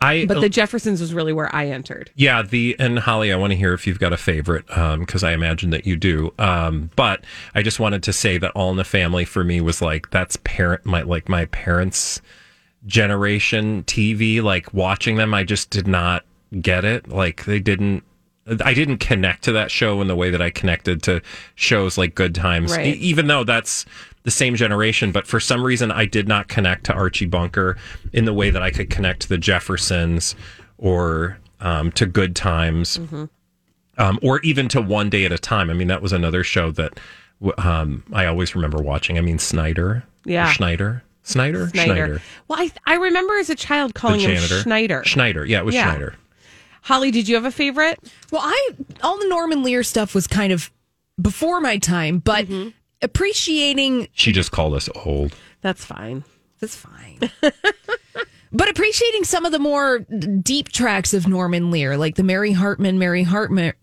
I 0.01 0.25
But 0.25 0.39
the 0.39 0.49
Jeffersons 0.49 1.01
was 1.01 1.13
really 1.13 1.33
where 1.33 1.53
I 1.53 1.67
entered. 1.67 2.11
Yeah, 2.15 2.41
the 2.41 2.75
and 2.79 2.99
Holly, 2.99 3.33
I 3.33 3.35
want 3.35 3.51
to 3.51 3.57
hear 3.57 3.73
if 3.73 3.85
you've 3.85 3.99
got 3.99 4.13
a 4.13 4.17
favorite 4.17 4.65
because 4.67 5.23
I 5.23 5.33
imagine 5.33 5.71
that 5.71 5.85
you 5.85 5.97
do. 5.97 6.33
Um, 6.39 6.89
but 6.95 7.25
I 7.53 7.61
just 7.61 7.79
wanted 7.79 8.03
to 8.03 8.13
say 8.13 8.37
that 8.37 8.51
All 8.51 8.71
in 8.71 8.77
the 8.77 8.83
Family 8.85 9.25
for 9.25 9.43
me 9.43 9.59
was 9.59 9.81
like 9.81 10.09
that's 10.09 10.37
parent 10.43 10.85
my 10.85 11.01
like 11.01 11.27
my 11.27 11.45
parents' 11.45 12.21
generation 12.85 13.83
TV. 13.83 14.41
Like 14.41 14.73
watching 14.73 15.17
them, 15.17 15.33
I 15.33 15.43
just 15.43 15.69
did 15.69 15.87
not 15.87 16.23
get 16.61 16.85
it. 16.85 17.09
Like 17.09 17.45
they 17.45 17.59
didn't. 17.59 18.03
I 18.63 18.73
didn't 18.73 18.97
connect 18.97 19.43
to 19.45 19.51
that 19.53 19.71
show 19.71 20.01
in 20.01 20.07
the 20.07 20.15
way 20.15 20.29
that 20.29 20.41
I 20.41 20.49
connected 20.49 21.01
to 21.03 21.21
shows 21.55 21.97
like 21.97 22.15
Good 22.15 22.33
Times, 22.35 22.71
Right. 22.75 22.87
E- 22.95 22.99
even 22.99 23.27
though 23.27 23.43
that's 23.43 23.85
the 24.23 24.31
same 24.31 24.55
generation. 24.55 25.11
But 25.11 25.27
for 25.27 25.39
some 25.39 25.63
reason, 25.63 25.91
I 25.91 26.05
did 26.05 26.27
not 26.27 26.47
connect 26.47 26.85
to 26.85 26.93
Archie 26.93 27.25
Bunker 27.25 27.77
in 28.13 28.25
the 28.25 28.33
way 28.33 28.49
that 28.49 28.61
I 28.61 28.71
could 28.71 28.89
connect 28.89 29.21
to 29.21 29.29
the 29.29 29.37
Jeffersons 29.37 30.35
or 30.77 31.37
um, 31.61 31.91
to 31.93 32.05
Good 32.05 32.35
Times, 32.35 32.99
um, 33.97 34.19
or 34.21 34.39
even 34.41 34.67
to 34.69 34.81
One 34.81 35.09
Day 35.09 35.25
at 35.25 35.31
a 35.31 35.37
Time. 35.37 35.69
I 35.69 35.73
mean, 35.73 35.87
that 35.89 36.01
was 36.01 36.13
another 36.13 36.43
show 36.43 36.71
that 36.71 36.99
um, 37.57 38.03
I 38.13 38.25
always 38.25 38.55
remember 38.55 38.81
watching. 38.81 39.17
I 39.17 39.21
mean, 39.21 39.39
Snyder, 39.39 40.03
Yeah. 40.25 40.51
Schneider, 40.51 41.03
Snyder, 41.23 41.69
Schneider. 41.69 42.21
Well, 42.47 42.59
I, 42.59 42.71
I 42.85 42.95
remember 42.95 43.37
as 43.37 43.49
a 43.49 43.55
child 43.55 43.93
calling 43.95 44.19
him 44.21 44.37
Schneider. 44.37 45.03
Schneider, 45.05 45.45
yeah, 45.45 45.59
it 45.59 45.65
was 45.65 45.75
Yeah. 45.75 45.89
Schneider. 45.91 46.15
Holly, 46.81 47.11
did 47.11 47.27
you 47.27 47.35
have 47.35 47.45
a 47.45 47.51
favorite? 47.51 47.99
Well, 48.31 48.41
I 48.43 48.69
all 49.03 49.17
the 49.19 49.27
Norman 49.27 49.63
Lear 49.63 49.83
stuff 49.83 50.15
was 50.15 50.27
kind 50.27 50.53
of 50.53 50.71
before 51.21 51.61
my 51.61 51.77
time, 51.77 52.19
but 52.19 52.45
mm-hmm. 52.47 52.69
appreciating 53.01 54.07
She 54.13 54.31
just 54.31 54.51
called 54.51 54.73
us 54.73 54.89
old. 55.05 55.35
That's 55.61 55.83
fine. 55.83 56.23
that's 56.59 56.75
fine. 56.75 57.19
But 58.51 58.67
appreciating 58.67 59.25
some 59.25 59.45
of 59.45 59.51
the 59.51 59.59
more 59.59 59.99
deep 59.99 60.69
tracks 60.69 61.13
of 61.13 61.27
Norman 61.27 61.69
Lear, 61.69 61.97
like 61.97 62.15
the 62.15 62.23
Mary 62.23 62.51
Hartman, 62.51 62.97
Mary 62.97 63.21
Hartman, 63.21 63.73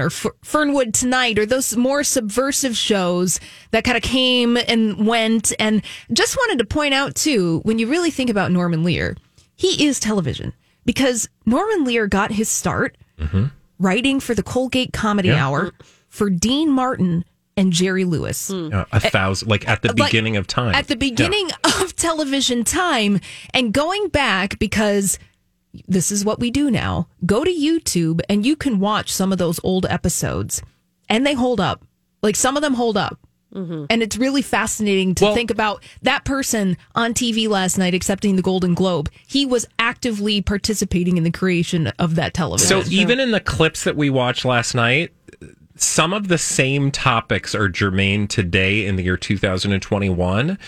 or 0.00 0.06
F- 0.06 0.26
Fernwood 0.42 0.92
Tonight, 0.92 1.38
or 1.38 1.46
those 1.46 1.76
more 1.76 2.02
subversive 2.02 2.76
shows 2.76 3.38
that 3.70 3.84
kind 3.84 3.96
of 3.96 4.02
came 4.02 4.56
and 4.56 5.06
went. 5.06 5.52
And 5.60 5.80
just 6.12 6.36
wanted 6.36 6.58
to 6.58 6.64
point 6.64 6.92
out, 6.92 7.14
too, 7.14 7.60
when 7.62 7.78
you 7.78 7.88
really 7.88 8.10
think 8.10 8.28
about 8.28 8.50
Norman 8.50 8.82
Lear, 8.82 9.16
he 9.54 9.86
is 9.86 10.00
television 10.00 10.52
because 10.86 11.28
Norman 11.44 11.84
Lear 11.84 12.06
got 12.06 12.30
his 12.32 12.48
start 12.48 12.96
writing 13.78 14.20
for 14.20 14.34
the 14.34 14.42
Colgate 14.42 14.92
Comedy 14.94 15.28
Yeah. 15.28 15.46
Hour 15.46 15.72
for 16.08 16.30
Dean 16.30 16.70
Martin 16.70 17.24
and 17.58 17.72
Jerry 17.72 18.04
Lewis. 18.04 18.50
Uh, 18.50 18.84
a 18.92 19.00
thousand, 19.00 19.48
like 19.48 19.68
at 19.68 19.82
the 19.82 19.88
Like, 19.88 19.96
beginning 20.10 20.36
of 20.36 20.46
time. 20.46 20.74
At 20.74 20.88
the 20.88 20.96
beginning 20.96 21.48
of 21.64 21.94
television 21.96 22.64
time 22.64 23.20
and 23.52 23.72
going 23.72 24.08
back 24.08 24.58
because 24.58 25.18
this 25.88 26.10
is 26.10 26.24
what 26.24 26.40
we 26.40 26.50
do 26.50 26.70
now. 26.70 27.08
Go 27.26 27.44
to 27.44 27.50
YouTube 27.50 28.20
and 28.30 28.46
you 28.46 28.56
can 28.56 28.78
watch 28.80 29.12
some 29.12 29.32
of 29.32 29.38
those 29.38 29.60
old 29.62 29.84
episodes 29.86 30.62
and 31.08 31.26
they 31.26 31.34
hold 31.34 31.60
up. 31.60 31.84
Like 32.22 32.36
some 32.36 32.56
of 32.56 32.62
them 32.62 32.74
hold 32.74 32.96
up. 32.96 33.18
And 33.54 34.02
it's 34.02 34.16
really 34.16 34.42
fascinating 34.42 35.14
to 35.16 35.24
Well- 35.24 35.34
think 35.34 35.50
about 35.50 35.82
that 36.02 36.24
person 36.24 36.76
on 36.94 37.14
TV 37.14 37.48
last 37.48 37.78
night 37.78 37.94
accepting 37.94 38.36
the 38.36 38.42
Golden 38.42 38.74
Globe. 38.74 39.08
He 39.26 39.46
was 39.46 39.66
actively 39.78 40.42
participating 40.42 41.16
in 41.16 41.24
the 41.24 41.30
creation 41.30 41.88
of 41.98 42.16
that 42.16 42.34
television. 42.34 42.82
So 42.82 42.90
even 42.90 43.18
in 43.18 43.30
the 43.30 43.40
clips 43.40 43.84
that 43.84 43.96
we 43.96 44.10
watched 44.10 44.44
last 44.44 44.74
night, 44.74 45.12
some 45.76 46.12
of 46.12 46.28
the 46.28 46.38
same 46.38 46.90
topics 46.90 47.54
are 47.54 47.68
germane 47.68 48.26
today 48.28 48.86
in 48.86 48.96
the 48.96 49.04
year 49.04 49.16
2021. 49.16 50.58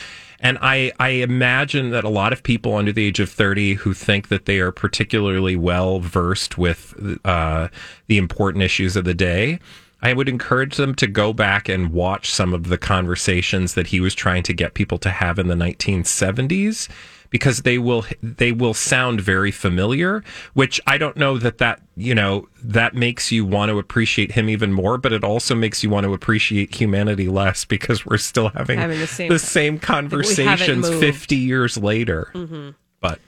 And 0.40 0.58
I, 0.60 0.92
I 1.00 1.08
imagine 1.08 1.90
that 1.90 2.04
a 2.04 2.08
lot 2.08 2.32
of 2.32 2.42
people 2.42 2.76
under 2.76 2.92
the 2.92 3.06
age 3.06 3.18
of 3.18 3.28
30 3.28 3.74
who 3.74 3.92
think 3.92 4.28
that 4.28 4.44
they 4.46 4.60
are 4.60 4.70
particularly 4.70 5.56
well 5.56 5.98
versed 5.98 6.56
with 6.56 6.94
uh, 7.24 7.68
the 8.06 8.18
important 8.18 8.62
issues 8.62 8.94
of 8.94 9.04
the 9.04 9.14
day, 9.14 9.58
I 10.00 10.12
would 10.12 10.28
encourage 10.28 10.76
them 10.76 10.94
to 10.96 11.06
go 11.06 11.32
back 11.32 11.68
and 11.68 11.92
watch 11.92 12.30
some 12.30 12.54
of 12.54 12.68
the 12.68 12.78
conversations 12.78 13.74
that 13.74 13.88
he 13.88 14.00
was 14.00 14.14
trying 14.14 14.44
to 14.44 14.52
get 14.52 14.74
people 14.74 14.98
to 14.98 15.10
have 15.10 15.38
in 15.38 15.48
the 15.48 15.54
1970s 15.54 16.88
because 17.30 17.62
they 17.62 17.78
will 17.78 18.04
they 18.22 18.52
will 18.52 18.72
sound 18.72 19.20
very 19.20 19.50
familiar 19.50 20.24
which 20.54 20.80
i 20.86 20.96
don't 20.96 21.14
know 21.16 21.36
that 21.36 21.58
that 21.58 21.82
you 21.94 22.14
know 22.14 22.48
that 22.62 22.94
makes 22.94 23.30
you 23.30 23.44
want 23.44 23.68
to 23.68 23.78
appreciate 23.78 24.32
him 24.32 24.48
even 24.48 24.72
more 24.72 24.96
but 24.96 25.12
it 25.12 25.22
also 25.22 25.54
makes 25.54 25.82
you 25.82 25.90
want 25.90 26.04
to 26.04 26.14
appreciate 26.14 26.74
humanity 26.74 27.28
less 27.28 27.66
because 27.66 28.06
we're 28.06 28.16
still 28.16 28.48
having, 28.48 28.78
Having 28.78 29.00
the 29.00 29.06
same- 29.06 29.38
same 29.38 29.78
conversations 29.78 30.88
50 30.88 31.36
years 31.36 31.76
later. 31.76 32.30
Mm-hmm. 32.34 32.70
But 33.00 33.20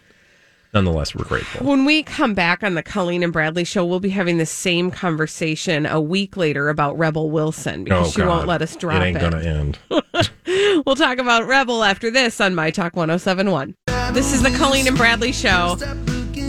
nonetheless 0.74 1.14
we're 1.14 1.24
grateful 1.24 1.66
When 1.66 1.84
we 1.84 2.02
come 2.02 2.34
back 2.34 2.62
on 2.62 2.74
the 2.74 2.82
Colleen 2.82 3.22
and 3.22 3.32
Bradley 3.32 3.64
show, 3.64 3.84
we'll 3.84 4.00
be 4.00 4.10
having 4.10 4.38
the 4.38 4.46
same 4.46 4.90
conversation 4.90 5.86
a 5.86 6.00
week 6.00 6.36
later 6.36 6.68
about 6.68 6.98
Rebel 6.98 7.30
Wilson 7.30 7.84
because 7.84 8.08
oh 8.08 8.10
she 8.10 8.22
won't 8.22 8.46
let 8.46 8.62
us 8.62 8.76
drop 8.76 9.02
it 9.02 9.06
ain't 9.06 9.16
it. 9.16 9.20
gonna 9.20 9.40
end 9.42 9.78
We'll 10.86 10.96
talk 10.96 11.18
about 11.18 11.46
Rebel 11.46 11.84
after 11.84 12.10
this 12.10 12.40
on 12.40 12.54
My 12.54 12.70
Talk 12.70 12.96
1071. 12.96 13.74
This 14.12 14.32
is 14.32 14.42
the 14.42 14.50
Colleen 14.50 14.88
and 14.88 14.96
Bradley 14.96 15.32
Show. 15.32 15.76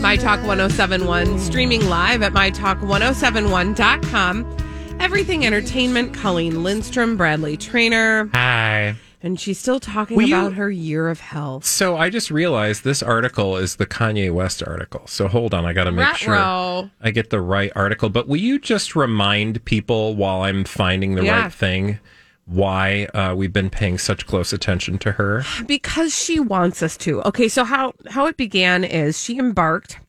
My 0.00 0.16
Talk 0.16 0.40
1071, 0.44 1.38
streaming 1.38 1.86
live 1.88 2.22
at 2.22 2.32
MyTalk1071.com. 2.32 4.56
Everything 5.00 5.44
Entertainment, 5.46 6.14
Colleen 6.14 6.62
Lindstrom, 6.64 7.16
Bradley 7.16 7.56
Traynor. 7.56 8.28
hi 8.32 8.94
And 9.24 9.38
she's 9.38 9.58
still 9.58 9.78
talking 9.78 10.16
Will 10.16 10.26
you- 10.28 10.36
about 10.36 10.54
her 10.54 10.70
year 10.70 11.08
of 11.08 11.20
health. 11.20 11.64
so 11.64 11.96
i 11.96 12.10
just 12.10 12.30
realized 12.30 12.82
this 12.84 13.02
article 13.02 13.56
is 13.56 13.76
the 13.76 13.86
kanye 13.86 14.32
west 14.32 14.62
article 14.66 15.02
so 15.06 15.28
hold 15.28 15.54
on 15.54 15.64
i 15.64 15.72
gotta 15.72 15.92
make 15.92 16.16
sure 16.16 16.34
Ruh-roh. 16.34 16.90
I 17.00 17.10
get 17.12 17.30
the 17.30 17.40
right 17.40 17.70
article, 17.76 18.08
but 18.08 18.26
will 18.28 18.36
you 18.38 18.58
just 18.58 18.96
remind 18.96 19.64
people 19.64 20.16
while 20.16 20.42
I'm 20.42 20.64
finding 20.64 21.14
the 21.14 21.24
Yeah. 21.24 21.42
right 21.42 21.52
thing 21.52 21.98
why 22.44 23.04
uh, 23.14 23.34
we've 23.36 23.52
been 23.52 23.70
paying 23.70 23.96
such 23.98 24.26
close 24.26 24.52
attention 24.52 24.98
to 24.98 25.12
her? 25.12 25.44
because 25.66 26.12
she 26.12 26.40
wants 26.40 26.82
us 26.82 26.96
to. 26.98 27.22
Okay, 27.22 27.48
so 27.48 27.62
how 27.64 27.94
how 28.10 28.26
it 28.26 28.36
began 28.36 28.82
is 28.82 29.22
she 29.22 29.38
embarked 29.38 30.00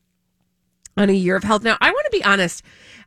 on 0.96 1.08
a 1.08 1.12
year 1.12 1.36
of 1.36 1.44
health. 1.44 1.62
Now, 1.62 1.76
I 1.80 1.90
want 1.90 2.04
to 2.10 2.16
be 2.18 2.24
honest. 2.24 2.62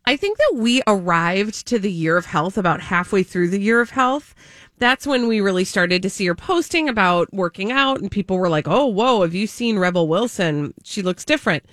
I 0.05 0.15
think 0.15 0.37
that 0.37 0.53
we 0.55 0.81
arrived 0.87 1.67
to 1.67 1.77
the 1.77 1.91
year 1.91 2.15
of 2.15 2.25
health 2.27 2.57
about 2.57 2.79
halfway 2.81 3.23
through 3.23 3.49
the 3.49 3.59
year 3.59 3.81
of 3.81 3.89
health. 3.91 4.33
That's 4.79 5.07
when 5.07 5.27
we 5.27 5.41
really 5.41 5.65
started 5.65 6.01
to 6.03 6.09
see 6.09 6.27
her 6.27 6.35
posting 6.35 6.87
about 6.87 7.33
working 7.33 7.71
out, 7.71 7.99
and 7.99 8.11
people 8.11 8.37
were 8.37 8.49
like, 8.49 8.67
"Oh, 8.67 8.85
whoa, 8.85 9.21
have 9.21 9.33
you 9.33 9.47
seen 9.47 9.79
Rebel 9.79 10.07
Wilson? 10.07 10.73
She 10.83 11.01
looks 11.01 11.25
different." 11.25 11.65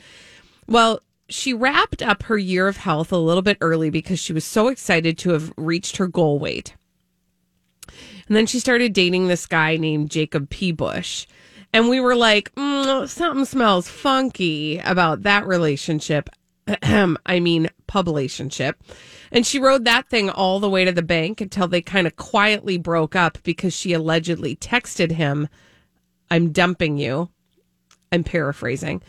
Well, 0.66 1.00
she 1.28 1.52
wrapped 1.52 2.02
up 2.02 2.24
her 2.24 2.38
year 2.38 2.68
of 2.68 2.78
health 2.78 3.12
a 3.12 3.16
little 3.16 3.42
bit 3.42 3.58
early 3.60 3.90
because 3.90 4.18
she 4.18 4.32
was 4.32 4.44
so 4.44 4.68
excited 4.68 5.18
to 5.18 5.30
have 5.30 5.52
reached 5.56 5.96
her 5.96 6.06
goal 6.06 6.38
weight. 6.38 6.74
And 8.26 8.36
then 8.36 8.46
she 8.46 8.58
started 8.58 8.92
dating 8.92 9.28
this 9.28 9.46
guy 9.46 9.76
named 9.76 10.10
Jacob 10.10 10.48
P. 10.50 10.72
Busch. 10.72 11.26
And 11.72 11.88
we 11.88 12.00
were 12.00 12.16
like, 12.16 12.54
mm, 12.54 13.08
something 13.08 13.44
smells 13.44 13.88
funky 13.88 14.78
about 14.78 15.22
that 15.24 15.46
relationship. 15.46 16.30
I 16.82 17.40
mean, 17.40 17.68
publicationship. 17.88 18.74
And 19.34 19.44
she 19.44 19.58
rode 19.58 19.84
that 19.84 20.08
thing 20.08 20.30
all 20.30 20.60
the 20.60 20.70
way 20.70 20.84
to 20.84 20.92
the 20.92 21.02
bank 21.02 21.40
until 21.40 21.66
they 21.66 21.82
kind 21.82 22.06
of 22.06 22.14
quietly 22.14 22.78
broke 22.78 23.16
up 23.16 23.36
because 23.42 23.74
she 23.74 23.92
allegedly 23.92 24.54
texted 24.54 25.10
him, 25.10 25.48
I'm 26.30 26.52
dumping 26.52 26.98
you. 26.98 27.30
I'm 28.12 28.22
paraphrasing. 28.22 29.02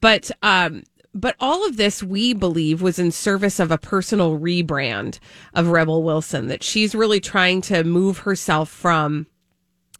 But 0.00 0.32
um 0.42 0.82
but 1.14 1.36
all 1.40 1.66
of 1.66 1.76
this 1.76 2.02
we 2.02 2.34
believe 2.34 2.82
was 2.82 2.98
in 2.98 3.12
service 3.12 3.58
of 3.60 3.70
a 3.70 3.78
personal 3.78 4.38
rebrand 4.38 5.20
of 5.54 5.68
Rebel 5.68 6.02
Wilson 6.02 6.48
that 6.48 6.62
she's 6.62 6.94
really 6.94 7.20
trying 7.20 7.60
to 7.62 7.82
move 7.84 8.18
herself 8.18 8.68
from 8.68 9.26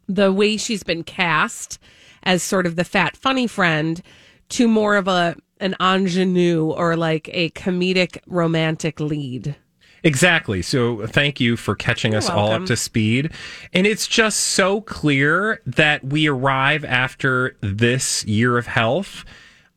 the 0.08 0.32
way 0.32 0.56
she's 0.56 0.82
been 0.82 1.04
cast 1.04 1.78
as 2.25 2.42
sort 2.42 2.66
of 2.66 2.76
the 2.76 2.85
fat 2.85 3.16
funny 3.16 3.47
friend 3.47 4.02
to 4.50 4.66
more 4.66 4.97
of 4.97 5.06
a 5.06 5.37
an 5.61 5.76
ingenue 5.80 6.66
or 6.70 6.97
like 6.97 7.30
a 7.32 7.50
comedic 7.50 8.18
romantic 8.26 8.99
lead. 8.99 9.56
Exactly. 10.02 10.62
So 10.62 11.07
thank 11.07 11.40
you 11.40 11.57
for 11.57 11.75
catching 11.75 12.14
us 12.14 12.28
all 12.31 12.52
up 12.52 12.67
to 12.67 12.76
speed. 12.76 13.33
And 13.73 13.87
it's 13.87 14.07
just 14.07 14.38
so 14.40 14.81
clear 14.83 15.61
that 15.67 16.05
we 16.05 16.28
arrive 16.28 16.85
after 16.85 17.57
this 17.61 18.25
year 18.25 18.59
of 18.59 18.67
health, 18.67 19.25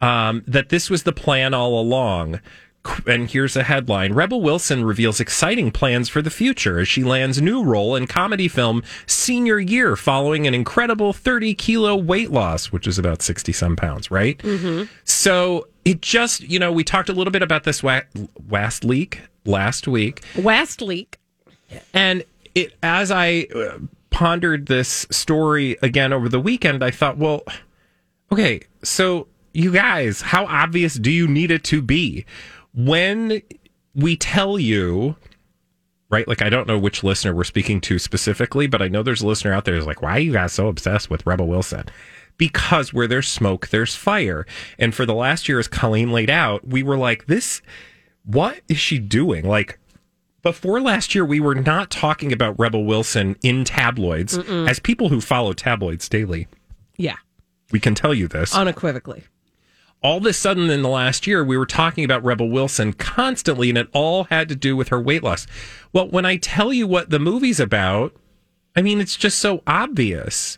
um, 0.01 0.43
that 0.47 0.69
this 0.69 0.89
was 0.89 1.03
the 1.03 1.11
plan 1.13 1.53
all 1.53 1.79
along. 1.79 2.39
And 3.05 3.29
here's 3.29 3.55
a 3.55 3.61
headline 3.61 4.13
Rebel 4.13 4.41
Wilson 4.41 4.83
reveals 4.83 5.19
exciting 5.19 5.69
plans 5.69 6.09
for 6.09 6.23
the 6.23 6.31
future 6.31 6.79
as 6.79 6.87
she 6.87 7.03
lands 7.03 7.39
new 7.39 7.63
role 7.63 7.95
in 7.95 8.07
comedy 8.07 8.47
film 8.47 8.81
senior 9.05 9.59
year 9.59 9.95
following 9.95 10.47
an 10.47 10.55
incredible 10.55 11.13
30 11.13 11.53
kilo 11.53 11.95
weight 11.95 12.31
loss, 12.31 12.71
which 12.71 12.87
is 12.87 12.97
about 12.97 13.21
60 13.21 13.51
some 13.51 13.75
pounds, 13.75 14.09
right? 14.09 14.41
So 15.03 15.67
it 15.85 16.01
just, 16.01 16.41
you 16.41 16.59
know, 16.59 16.71
we 16.71 16.83
talked 16.83 17.09
a 17.09 17.13
little 17.13 17.31
bit 17.31 17.41
about 17.41 17.63
this 17.63 17.81
wa- 17.81 18.01
last 18.49 18.83
leak 18.83 19.21
last 19.45 19.87
week. 19.87 20.23
West 20.37 20.81
Leak. 20.81 21.17
And 21.93 22.23
it, 22.53 22.73
as 22.83 23.11
I 23.11 23.47
uh, 23.55 23.79
pondered 24.09 24.67
this 24.67 25.07
story 25.09 25.77
again 25.81 26.13
over 26.13 26.29
the 26.29 26.39
weekend, 26.39 26.83
I 26.83 26.91
thought, 26.91 27.17
well, 27.17 27.43
okay, 28.31 28.61
so 28.83 29.27
you 29.53 29.71
guys, 29.71 30.21
how 30.21 30.45
obvious 30.45 30.95
do 30.95 31.11
you 31.11 31.27
need 31.27 31.51
it 31.51 31.63
to 31.65 31.81
be? 31.81 32.25
When 32.73 33.41
we 33.95 34.15
tell 34.15 34.59
you, 34.59 35.15
right? 36.09 36.27
Like, 36.27 36.41
I 36.41 36.49
don't 36.49 36.67
know 36.67 36.77
which 36.77 37.03
listener 37.03 37.33
we're 37.33 37.43
speaking 37.43 37.81
to 37.81 37.99
specifically, 37.99 38.67
but 38.67 38.81
I 38.81 38.87
know 38.87 39.03
there's 39.03 39.21
a 39.21 39.27
listener 39.27 39.53
out 39.53 39.65
there 39.65 39.75
who's 39.75 39.87
like, 39.87 40.01
why 40.01 40.11
are 40.11 40.19
you 40.19 40.33
guys 40.33 40.53
so 40.53 40.67
obsessed 40.67 41.09
with 41.09 41.25
Rebel 41.25 41.47
Wilson? 41.47 41.85
Because 42.41 42.91
where 42.91 43.05
there's 43.05 43.27
smoke, 43.27 43.67
there's 43.67 43.95
fire. 43.95 44.47
And 44.79 44.95
for 44.95 45.05
the 45.05 45.13
last 45.13 45.47
year, 45.47 45.59
as 45.59 45.67
Colleen 45.67 46.11
laid 46.11 46.31
out, 46.31 46.67
we 46.67 46.81
were 46.81 46.97
like, 46.97 47.27
this, 47.27 47.61
what 48.25 48.61
is 48.67 48.79
she 48.79 48.97
doing? 48.97 49.45
Like, 49.47 49.77
before 50.41 50.81
last 50.81 51.13
year, 51.13 51.23
we 51.23 51.39
were 51.39 51.53
not 51.53 51.91
talking 51.91 52.33
about 52.33 52.57
Rebel 52.57 52.83
Wilson 52.83 53.35
in 53.43 53.63
tabloids. 53.63 54.39
As 54.39 54.79
people 54.79 55.09
who 55.09 55.21
follow 55.21 55.53
tabloids 55.53 56.09
daily, 56.09 56.47
Yeah, 56.97 57.17
we 57.71 57.79
can 57.79 57.93
tell 57.93 58.11
you 58.15 58.27
this. 58.27 58.55
unequivocally. 58.55 59.25
all 60.01 60.17
of 60.17 60.25
a 60.25 60.33
sudden, 60.33 60.71
in 60.71 60.81
the 60.81 60.89
last 60.89 61.27
year, 61.27 61.43
we 61.43 61.55
were 61.59 61.67
talking 61.67 62.03
about 62.03 62.25
Rebel 62.25 62.49
Wilson 62.49 62.93
constantly, 62.93 63.69
and 63.69 63.77
it 63.77 63.87
all 63.93 64.23
had 64.23 64.49
to 64.49 64.55
do 64.55 64.75
with 64.75 64.87
her 64.87 64.99
weight 64.99 65.21
loss. 65.21 65.45
Well, 65.93 66.07
when 66.09 66.25
I 66.25 66.37
tell 66.37 66.73
you 66.73 66.87
what 66.87 67.11
the 67.11 67.19
movie's 67.19 67.59
about, 67.59 68.15
I 68.75 68.81
mean, 68.81 68.99
it's 68.99 69.15
just 69.15 69.37
so 69.37 69.61
obvious. 69.67 70.57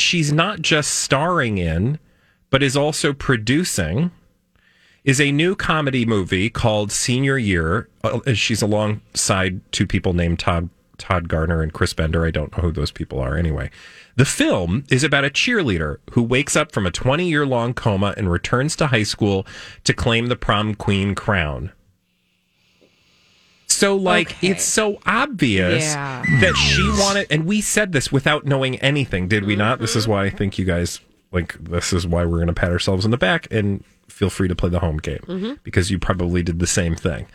She's 0.00 0.32
not 0.32 0.62
just 0.62 0.92
starring 0.94 1.58
in, 1.58 1.98
but 2.50 2.62
is 2.62 2.76
also 2.76 3.12
producing, 3.12 4.10
is 5.04 5.20
a 5.20 5.32
new 5.32 5.54
comedy 5.54 6.04
movie 6.04 6.50
called 6.50 6.92
Senior 6.92 7.38
Year. 7.38 7.88
Uh, 8.02 8.34
She's 8.34 8.62
alongside 8.62 9.60
two 9.72 9.86
people 9.86 10.12
named 10.12 10.38
Todd 10.38 10.68
Todd 10.98 11.28
Garner 11.28 11.62
and 11.62 11.72
Chris 11.72 11.94
Bender. 11.94 12.26
I 12.26 12.30
don't 12.30 12.54
know 12.54 12.62
who 12.62 12.72
those 12.72 12.90
people 12.90 13.20
are 13.20 13.36
anyway. 13.36 13.70
The 14.16 14.26
film 14.26 14.84
is 14.90 15.02
about 15.02 15.24
a 15.24 15.30
cheerleader 15.30 15.96
who 16.10 16.22
wakes 16.22 16.56
up 16.56 16.72
from 16.72 16.84
a 16.84 16.90
20 16.90 17.26
year 17.26 17.46
long 17.46 17.72
coma 17.72 18.12
and 18.18 18.30
returns 18.30 18.76
to 18.76 18.88
high 18.88 19.04
school 19.04 19.46
to 19.84 19.94
claim 19.94 20.26
the 20.26 20.36
prom 20.36 20.74
queen 20.74 21.14
crown. 21.14 21.72
So, 23.80 23.96
like, 23.96 24.32
Okay. 24.32 24.48
it's 24.48 24.64
so 24.64 25.00
obvious 25.06 25.84
Yeah. 25.84 26.22
that 26.40 26.54
she 26.54 26.82
wanted, 27.00 27.28
and 27.30 27.46
we 27.46 27.62
said 27.62 27.92
this 27.92 28.12
without 28.12 28.44
knowing 28.44 28.76
anything, 28.80 29.26
did 29.26 29.44
we 29.44 29.56
not? 29.56 29.78
This 29.80 29.96
is 29.96 30.02
mm-hmm. 30.02 30.12
why 30.12 30.24
I 30.26 30.30
think 30.30 30.58
you 30.58 30.66
guys, 30.66 31.00
like, 31.32 31.56
this 31.58 31.94
is 31.94 32.06
why 32.06 32.26
we're 32.26 32.36
going 32.36 32.48
to 32.48 32.52
pat 32.52 32.70
ourselves 32.70 33.06
in 33.06 33.10
the 33.10 33.16
back 33.16 33.48
and 33.50 33.82
feel 34.06 34.28
free 34.28 34.48
to 34.48 34.54
play 34.54 34.68
the 34.68 34.80
home 34.80 34.98
game 34.98 35.24
mm-hmm. 35.26 35.52
because 35.62 35.90
you 35.90 35.98
probably 35.98 36.42
did 36.42 36.58
the 36.58 36.66
same 36.66 36.94
thing. 36.94 37.26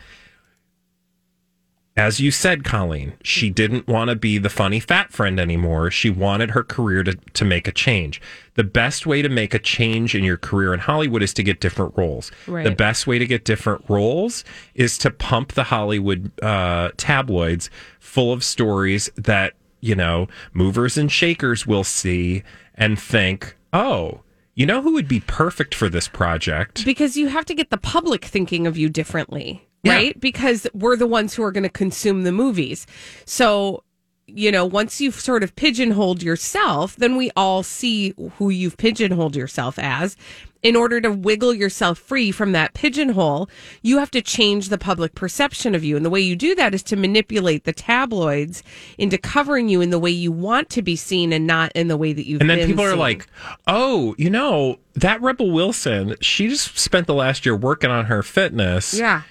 As 1.96 2.20
you 2.20 2.30
said, 2.30 2.62
Colleen, 2.62 3.14
she 3.22 3.48
didn't 3.48 3.88
want 3.88 4.10
to 4.10 4.16
be 4.16 4.36
the 4.36 4.50
funny 4.50 4.80
fat 4.80 5.12
friend 5.12 5.40
anymore. 5.40 5.90
She 5.90 6.10
wanted 6.10 6.50
her 6.50 6.62
career 6.62 7.02
to, 7.02 7.14
to 7.14 7.44
make 7.44 7.66
a 7.66 7.72
change. 7.72 8.20
The 8.54 8.64
best 8.64 9.06
way 9.06 9.22
to 9.22 9.30
make 9.30 9.54
a 9.54 9.58
change 9.58 10.14
in 10.14 10.22
your 10.22 10.36
career 10.36 10.74
in 10.74 10.80
Hollywood 10.80 11.22
is 11.22 11.32
to 11.34 11.42
get 11.42 11.58
different 11.58 11.96
roles. 11.96 12.30
Right. 12.46 12.64
The 12.64 12.70
best 12.70 13.06
way 13.06 13.18
to 13.18 13.26
get 13.26 13.44
different 13.46 13.82
roles 13.88 14.44
is 14.74 14.98
to 14.98 15.10
pump 15.10 15.52
the 15.52 15.64
Hollywood 15.64 16.30
uh, 16.42 16.90
tabloids 16.98 17.70
full 17.98 18.30
of 18.30 18.44
stories 18.44 19.08
that, 19.16 19.54
you 19.80 19.94
know, 19.94 20.28
movers 20.52 20.98
and 20.98 21.10
shakers 21.10 21.66
will 21.66 21.84
see 21.84 22.42
and 22.74 22.98
think, 22.98 23.56
oh, 23.72 24.20
you 24.54 24.66
know 24.66 24.82
who 24.82 24.92
would 24.94 25.08
be 25.08 25.20
perfect 25.20 25.74
for 25.74 25.88
this 25.88 26.08
project? 26.08 26.84
because 26.84 27.16
you 27.16 27.28
have 27.28 27.44
to 27.46 27.54
get 27.54 27.70
the 27.70 27.76
public 27.76 28.24
thinking 28.24 28.66
of 28.66 28.76
you 28.76 28.88
differently, 28.88 29.66
Yeah. 29.86 29.94
right? 29.94 30.20
Because 30.20 30.66
we're 30.74 30.96
the 30.96 31.06
ones 31.06 31.34
who 31.34 31.42
are 31.42 31.52
going 31.52 31.62
to 31.62 31.68
consume 31.68 32.24
the 32.24 32.32
movies. 32.32 32.86
So, 33.24 33.82
you 34.26 34.50
know, 34.50 34.64
once 34.64 35.00
you've 35.00 35.18
sort 35.20 35.42
of 35.42 35.54
pigeonholed 35.54 36.22
yourself, 36.22 36.96
then 36.96 37.16
we 37.16 37.30
all 37.36 37.62
see 37.62 38.12
who 38.38 38.50
you've 38.50 38.76
pigeonholed 38.76 39.36
yourself 39.36 39.78
as. 39.78 40.16
In 40.62 40.74
order 40.74 41.00
to 41.00 41.12
wiggle 41.12 41.54
yourself 41.54 41.96
free 41.96 42.32
from 42.32 42.50
that 42.50 42.74
pigeonhole, 42.74 43.48
you 43.82 43.98
have 43.98 44.10
to 44.10 44.20
change 44.20 44.68
the 44.68 44.78
public 44.78 45.14
perception 45.14 45.76
of 45.76 45.84
you. 45.84 45.94
And 45.94 46.04
the 46.04 46.10
way 46.10 46.20
you 46.20 46.34
do 46.34 46.56
that 46.56 46.74
is 46.74 46.82
to 46.84 46.96
manipulate 46.96 47.62
the 47.62 47.72
tabloids 47.72 48.64
into 48.98 49.16
covering 49.16 49.68
you 49.68 49.80
in 49.80 49.90
the 49.90 49.98
way 50.00 50.10
you 50.10 50.32
want 50.32 50.68
to 50.70 50.82
be 50.82 50.96
seen 50.96 51.32
and 51.32 51.46
not 51.46 51.70
in 51.76 51.86
the 51.86 51.96
way 51.96 52.12
that 52.12 52.26
you've 52.26 52.40
And 52.40 52.50
then 52.50 52.66
people 52.66 52.84
are 52.84 52.96
like, 52.96 53.28
oh, 53.68 54.16
you 54.18 54.28
know, 54.28 54.80
that 54.96 55.22
Rebel 55.22 55.52
Wilson, 55.52 56.16
she 56.20 56.48
just 56.48 56.76
spent 56.76 57.06
the 57.06 57.14
last 57.14 57.46
year 57.46 57.54
working 57.54 57.92
on 57.92 58.06
her 58.06 58.24
fitness. 58.24 58.98
yeah. 58.98 59.22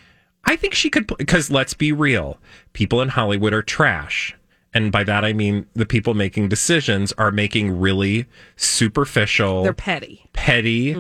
I 0.46 0.56
think 0.56 0.74
she 0.74 0.90
could, 0.90 1.08
because 1.18 1.50
let's 1.50 1.74
be 1.74 1.92
real, 1.92 2.38
people 2.74 3.02
in 3.02 3.10
Hollywood 3.10 3.54
are 3.54 3.64
trash. 3.64 4.36
And 4.74 4.92
by 4.92 5.04
that, 5.06 5.24
I 5.24 5.32
mean 5.32 5.68
the 5.74 5.86
people 5.86 6.14
making 6.14 6.50
decisions 6.50 7.14
are 7.14 7.32
making 7.32 7.80
really 7.80 8.26
superficial, 8.58 9.64
They're 9.64 9.74
petty. 9.74 10.25
Petty, 10.36 10.94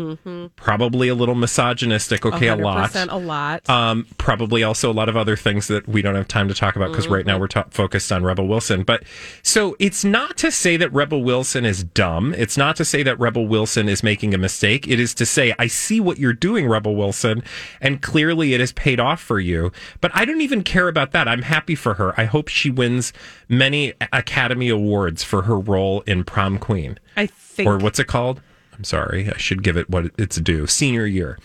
probably 0.56 1.10
a 1.10 1.16
little 1.16 1.36
misogynistic. 1.36 2.26
Okay, 2.26 2.48
a 2.48 2.56
lot. 2.56 2.92
100% 2.92 3.12
a 3.12 3.18
lot. 3.18 3.70
Um, 3.70 4.08
probably 4.18 4.64
also 4.64 4.90
a 4.90 4.94
lot 4.94 5.10
of 5.10 5.18
other 5.18 5.36
things 5.36 5.68
that 5.68 5.88
we 5.88 6.02
don't 6.02 6.16
have 6.16 6.28
time 6.28 6.48
to 6.48 6.54
talk 6.54 6.76
about 6.76 6.92
because 6.92 7.08
right 7.08 7.26
now 7.26 7.38
we're 7.38 7.48
ta- 7.48 7.66
focused 7.70 8.12
on 8.12 8.24
Rebel 8.24 8.48
Wilson. 8.48 8.84
But 8.84 9.04
so 9.44 9.76
it's 9.80 10.04
not 10.04 10.38
to 10.38 10.52
say 10.52 10.78
that 10.78 10.92
Rebel 10.94 11.24
Wilson 11.24 11.66
is 11.66 11.84
dumb. 11.84 12.34
It's 12.36 12.58
not 12.58 12.76
to 12.78 12.86
say 12.86 13.04
that 13.04 13.20
Rebel 13.20 13.48
Wilson 13.48 13.88
is 13.90 14.02
making 14.04 14.34
a 14.34 14.38
mistake. 14.38 14.88
It 14.88 15.00
is 15.00 15.14
to 15.16 15.26
say, 15.26 15.54
I 15.60 15.68
see 15.68 16.00
what 16.00 16.18
you're 16.18 16.34
doing, 16.34 16.68
Rebel 16.68 16.96
Wilson, 16.96 17.44
and 17.82 18.02
clearly 18.02 18.54
it 18.54 18.60
has 18.62 18.72
paid 18.72 19.00
off 19.00 19.20
for 19.22 19.40
you. 19.40 19.72
But 20.02 20.12
I 20.14 20.26
don't 20.26 20.42
even 20.42 20.64
care 20.64 20.88
about 20.88 21.12
that. 21.12 21.28
I'm 21.28 21.42
happy 21.44 21.76
for 21.76 21.96
her. 21.96 22.20
I 22.20 22.26
hope 22.26 22.48
she 22.48 22.70
wins 22.70 23.12
many 23.50 23.94
Academy 24.14 24.70
Awards 24.70 25.24
for 25.24 25.44
her 25.44 25.60
role 25.60 26.02
in 26.02 26.24
Prom 26.24 26.58
Queen. 26.58 26.98
I 27.18 27.28
think 27.28 27.68
Or 27.70 27.78
what's 27.78 28.00
it 28.00 28.08
called? 28.08 28.42
I'm 28.78 28.84
sorry. 28.84 29.30
I 29.30 29.38
should 29.38 29.64
give 29.64 29.78
it 29.78 29.90
what 29.90 30.12
it's 30.18 30.38
due. 30.38 30.68
Senior 30.68 31.06
year. 31.06 31.40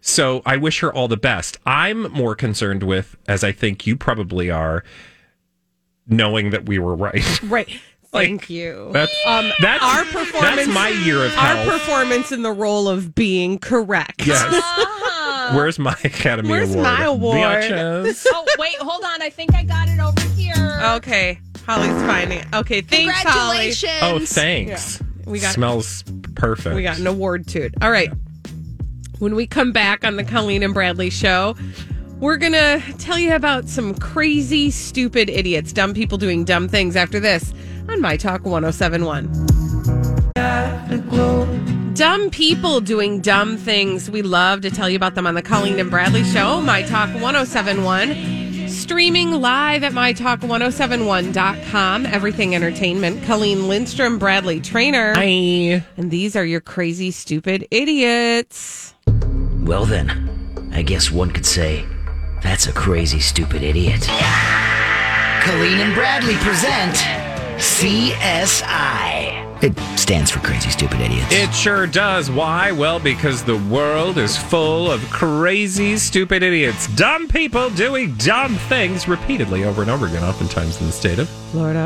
So 0.00 0.42
I 0.44 0.56
wish 0.56 0.80
her 0.80 0.92
all 0.92 1.08
the 1.08 1.16
best. 1.16 1.58
I'm 1.64 2.10
more 2.12 2.34
concerned 2.34 2.82
with, 2.82 3.16
as 3.28 3.44
I 3.44 3.52
think 3.52 3.86
you 3.86 3.96
probably 3.96 4.50
are, 4.50 4.82
knowing 6.06 6.50
that 6.50 6.66
we 6.66 6.78
were 6.78 6.94
right. 6.94 7.24
Right. 7.44 7.68
Thank 8.12 8.48
you. 8.48 8.90
That's 8.92 9.12
Um, 9.26 9.50
that's 9.60 9.82
our 9.82 10.04
performance. 10.04 10.56
That's 10.56 10.68
my 10.68 10.88
year 10.88 11.24
of 11.24 11.36
Our 11.36 11.64
performance 11.72 12.30
in 12.30 12.42
the 12.42 12.52
role 12.52 12.86
of 12.88 13.12
being 13.12 13.58
correct. 13.58 14.24
yes. 14.24 15.52
Where's 15.52 15.80
my 15.80 15.96
Academy 16.04 16.48
Where's 16.48 16.70
Award? 16.70 16.84
my 16.84 17.04
award? 17.06 17.36
Bitches. 17.38 18.24
oh, 18.32 18.46
wait, 18.56 18.76
hold 18.76 19.02
on. 19.04 19.20
I 19.20 19.30
think 19.30 19.52
I 19.54 19.64
got 19.64 19.88
it 19.88 19.98
over 19.98 20.20
here. 20.36 20.80
Okay. 20.96 21.40
Holly's 21.66 21.90
finding 22.02 22.38
it. 22.38 22.46
Okay. 22.54 22.82
Thanks, 22.82 23.12
Holly. 23.24 23.72
Oh, 24.00 24.20
thanks. 24.24 25.02
We 25.26 25.38
got- 25.40 25.54
smells 25.54 26.04
perfect. 26.34 26.74
We 26.76 26.82
got 26.82 26.98
an 26.98 27.06
award 27.06 27.46
to 27.48 27.62
it. 27.62 27.74
All 27.82 27.90
right. 27.90 28.10
When 29.18 29.34
we 29.34 29.46
come 29.46 29.72
back 29.72 30.04
on 30.04 30.16
the 30.16 30.24
Colleen 30.24 30.62
and 30.62 30.74
Bradley 30.74 31.08
show, 31.10 31.56
we're 32.18 32.36
going 32.36 32.52
to 32.52 32.82
tell 32.98 33.18
you 33.18 33.34
about 33.34 33.68
some 33.68 33.94
crazy, 33.94 34.70
stupid 34.70 35.30
idiots, 35.30 35.72
dumb 35.72 35.94
people 35.94 36.18
doing 36.18 36.44
dumb 36.44 36.68
things 36.68 36.96
after 36.96 37.20
this 37.20 37.52
on 37.88 38.00
My 38.00 38.16
Talk 38.16 38.44
1071. 38.44 39.30
Dumb 41.94 42.28
people 42.30 42.80
doing 42.80 43.20
dumb 43.20 43.56
things. 43.56 44.10
We 44.10 44.22
love 44.22 44.62
to 44.62 44.70
tell 44.70 44.90
you 44.90 44.96
about 44.96 45.14
them 45.14 45.26
on 45.28 45.34
the 45.34 45.42
Colleen 45.42 45.78
and 45.78 45.90
Bradley 45.90 46.24
show, 46.24 46.60
My 46.60 46.82
Talk 46.82 47.08
1071. 47.10 48.33
Streaming 48.84 49.40
live 49.40 49.82
at 49.82 49.92
mytalk1071.com. 49.92 52.04
Everything 52.04 52.54
Entertainment. 52.54 53.24
Colleen 53.24 53.66
Lindstrom, 53.66 54.18
Bradley 54.18 54.60
Traynor. 54.60 55.14
Hi. 55.14 55.82
And 55.96 56.10
these 56.10 56.36
are 56.36 56.44
your 56.44 56.60
crazy, 56.60 57.10
stupid 57.10 57.66
idiots. 57.70 58.92
Well, 59.62 59.86
then, 59.86 60.68
I 60.74 60.82
guess 60.82 61.10
one 61.10 61.30
could 61.30 61.46
say 61.46 61.86
that's 62.42 62.66
a 62.66 62.74
crazy, 62.74 63.20
stupid 63.20 63.62
idiot. 63.62 64.02
Colleen 64.02 65.80
and 65.80 65.94
Bradley 65.94 66.34
present 66.34 66.92
CSI. 67.56 69.23
It 69.64 69.78
stands 69.98 70.30
for 70.30 70.40
Crazy 70.40 70.68
Stupid 70.68 71.00
Idiots. 71.00 71.26
It 71.32 71.50
sure 71.54 71.86
does. 71.86 72.30
Why? 72.30 72.70
Well, 72.70 73.00
because 73.00 73.42
the 73.42 73.56
world 73.56 74.18
is 74.18 74.36
full 74.36 74.90
of 74.92 75.00
crazy, 75.10 75.96
stupid 75.96 76.42
idiots. 76.42 76.86
Dumb 76.96 77.28
people 77.28 77.70
doing 77.70 78.14
dumb 78.16 78.56
things 78.56 79.08
repeatedly 79.08 79.64
over 79.64 79.80
and 79.80 79.90
over 79.90 80.06
again, 80.06 80.22
oftentimes 80.22 80.78
in 80.82 80.86
the 80.88 80.92
state 80.92 81.18
of 81.18 81.30
Florida. 81.50 81.80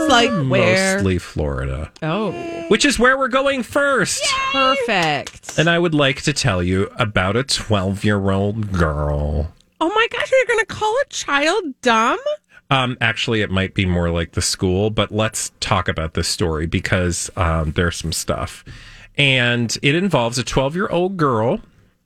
It's 0.00 0.10
like 0.10 0.30
where? 0.50 0.96
mostly 0.96 1.18
Florida, 1.18 1.92
Oh, 2.02 2.32
which 2.68 2.84
is 2.84 2.98
where 2.98 3.16
we're 3.16 3.28
going 3.28 3.62
first. 3.62 4.24
perfect. 4.52 5.56
And 5.58 5.70
I 5.70 5.78
would 5.78 5.94
like 5.94 6.22
to 6.22 6.32
tell 6.32 6.60
you 6.60 6.90
about 6.96 7.36
a 7.36 7.44
12 7.44 8.02
year 8.04 8.30
old 8.30 8.72
girl. 8.72 9.52
Oh 9.80 9.88
my 9.90 10.06
gosh, 10.10 10.30
you're 10.32 10.46
going 10.46 10.60
to 10.60 10.66
call 10.66 10.92
a 11.02 11.04
child 11.10 11.64
dumb? 11.82 12.18
Um, 12.74 12.96
actually, 13.00 13.40
it 13.40 13.50
might 13.50 13.74
be 13.74 13.86
more 13.86 14.10
like 14.10 14.32
the 14.32 14.42
school, 14.42 14.90
but 14.90 15.12
let's 15.12 15.52
talk 15.60 15.88
about 15.88 16.14
this 16.14 16.26
story 16.28 16.66
because 16.66 17.30
um, 17.36 17.72
there's 17.72 17.96
some 17.96 18.12
stuff. 18.12 18.64
And 19.16 19.76
it 19.82 19.94
involves 19.94 20.38
a 20.38 20.44
12 20.44 20.74
year 20.74 20.88
old 20.88 21.16
girl. 21.16 21.60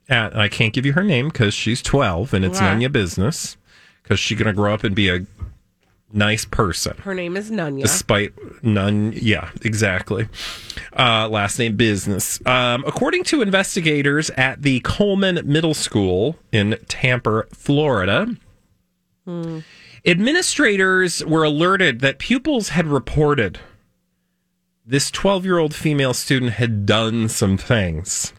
At, 0.09 0.35
I 0.35 0.47
can't 0.49 0.73
give 0.73 0.85
you 0.85 0.93
her 0.93 1.03
name 1.03 1.29
because 1.29 1.53
she's 1.53 1.81
12 1.81 2.33
and 2.33 2.43
it's 2.45 2.57
Okay. 2.57 2.65
none 2.65 2.75
of 2.77 2.81
your 2.81 2.89
business 2.89 3.57
because 4.03 4.19
she's 4.19 4.37
going 4.37 4.47
to 4.47 4.53
grow 4.53 4.73
up 4.73 4.83
and 4.83 4.95
be 4.95 5.09
a 5.09 5.25
nice 6.11 6.45
person. 6.45 6.97
Her 7.03 7.13
name 7.13 7.37
is 7.37 7.51
Nunya. 7.51 7.83
Despite 7.83 8.33
none, 8.63 9.13
yeah, 9.15 9.49
exactly. 9.61 10.27
Uh, 10.97 11.27
last 11.29 11.59
name 11.59 11.75
business. 11.75 12.43
Um, 12.47 12.83
according 12.87 13.23
to 13.25 13.41
investigators 13.43 14.31
at 14.31 14.63
the 14.63 14.79
Coleman 14.79 15.41
Middle 15.45 15.75
School 15.75 16.37
in 16.51 16.77
Tampa, 16.87 17.43
Florida, 17.53 18.35
administrators 20.05 21.23
were 21.25 21.43
alerted 21.43 21.99
that 21.99 22.19
pupils 22.19 22.69
had 22.69 22.87
reported 22.87 23.59
this 24.85 25.11
12 25.11 25.45
year 25.45 25.57
old 25.59 25.73
female 25.73 26.13
student 26.13 26.53
had 26.53 26.85
done 26.85 27.29
some 27.29 27.57
things. 27.57 28.33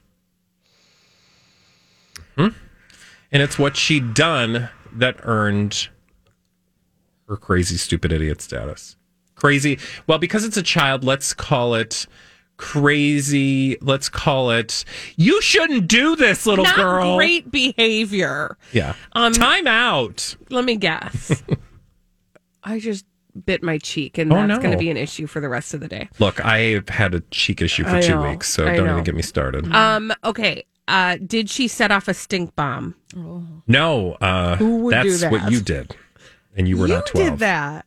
Hmm? 2.37 2.49
And 3.31 3.43
it's 3.43 3.59
what 3.59 3.77
she'd 3.77 4.15
done 4.15 4.69
that 4.93 5.17
earned 5.23 5.89
her 7.29 7.37
crazy, 7.37 7.77
stupid 7.77 8.13
idiot 8.13 8.41
status. 8.41 8.97
Crazy. 9.37 9.79
Well, 10.07 10.19
because 10.19 10.45
it's 10.45 10.57
a 10.57 10.63
child, 10.63 11.05
let's 11.05 11.33
call 11.33 11.75
it 11.75 12.07
crazy. 12.61 13.77
Let's 13.81 14.09
call 14.09 14.51
it. 14.51 14.85
You 15.17 15.41
shouldn't 15.41 15.89
do 15.89 16.15
this, 16.15 16.45
little 16.47 16.65
Not 16.65 16.77
girl. 16.77 17.17
great 17.17 17.51
behavior. 17.51 18.57
Yeah. 18.73 18.95
Um, 19.15 19.33
Time 19.33 19.67
out. 19.67 20.37
Let 20.51 20.65
me 20.65 20.77
guess. 20.77 21.43
I 22.63 22.79
just 22.79 23.07
bit 23.47 23.63
my 23.63 23.79
cheek, 23.79 24.19
and 24.19 24.31
Oh, 24.33 24.37
that's 24.37 24.49
no. 24.49 24.59
going 24.59 24.73
to 24.73 24.77
be 24.79 24.91
an 24.91 24.97
issue 24.97 25.27
for 25.27 25.41
the 25.41 25.49
rest 25.49 25.73
of 25.73 25.81
the 25.81 25.89
day. 25.89 26.09
Look, 26.19 26.45
I've 26.45 26.89
had 26.89 27.15
a 27.15 27.21
cheek 27.31 27.63
issue 27.63 27.85
for 27.85 27.91
I 27.97 28.01
two 28.03 28.15
know. 28.17 28.29
weeks, 28.31 28.49
so 28.51 28.67
I 28.69 28.77
don't 28.77 28.87
know. 28.87 28.93
even 28.93 29.05
get 29.05 29.15
me 29.15 29.23
started. 29.23 29.73
Um. 29.73 30.13
Okay. 30.25 30.65
Uh. 30.87 31.17
Did 31.25 31.49
she 31.49 31.67
set 31.69 31.91
off 31.91 32.07
a 32.09 32.15
stink 32.15 32.55
bomb? 32.57 32.95
no, 33.67 34.13
uh, 34.21 34.57
Who 34.57 34.77
would 34.79 35.03
do 35.03 35.17
that's 35.17 35.33
what 35.33 35.51
you 35.51 35.61
did, 35.61 35.97
and 36.57 36.69
you 36.69 36.77
were 36.77 36.87
you 36.89 36.95
not 36.95 37.07
twelve. 37.07 37.31
did 37.31 37.39
that. 37.41 37.87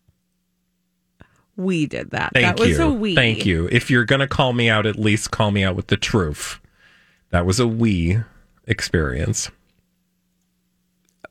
We 1.56 1.86
did 1.86 2.12
that. 2.12 2.32
Thank 2.34 2.58
that 2.58 2.60
was 2.60 2.78
you. 2.78 2.84
a 2.84 2.92
we. 2.92 3.16
Thank 3.16 3.46
you. 3.46 3.70
If 3.72 3.92
you're 3.92 4.06
gonna 4.06 4.28
call 4.28 4.54
me 4.54 4.70
out, 4.70 4.86
at 4.86 4.98
least 4.98 5.32
call 5.32 5.52
me 5.52 5.64
out 5.64 5.76
with 5.76 5.88
the 5.88 5.98
truth. 5.98 6.60
That 7.30 7.46
was 7.46 7.60
a 7.60 7.68
we 7.68 8.20
experience. 8.66 9.52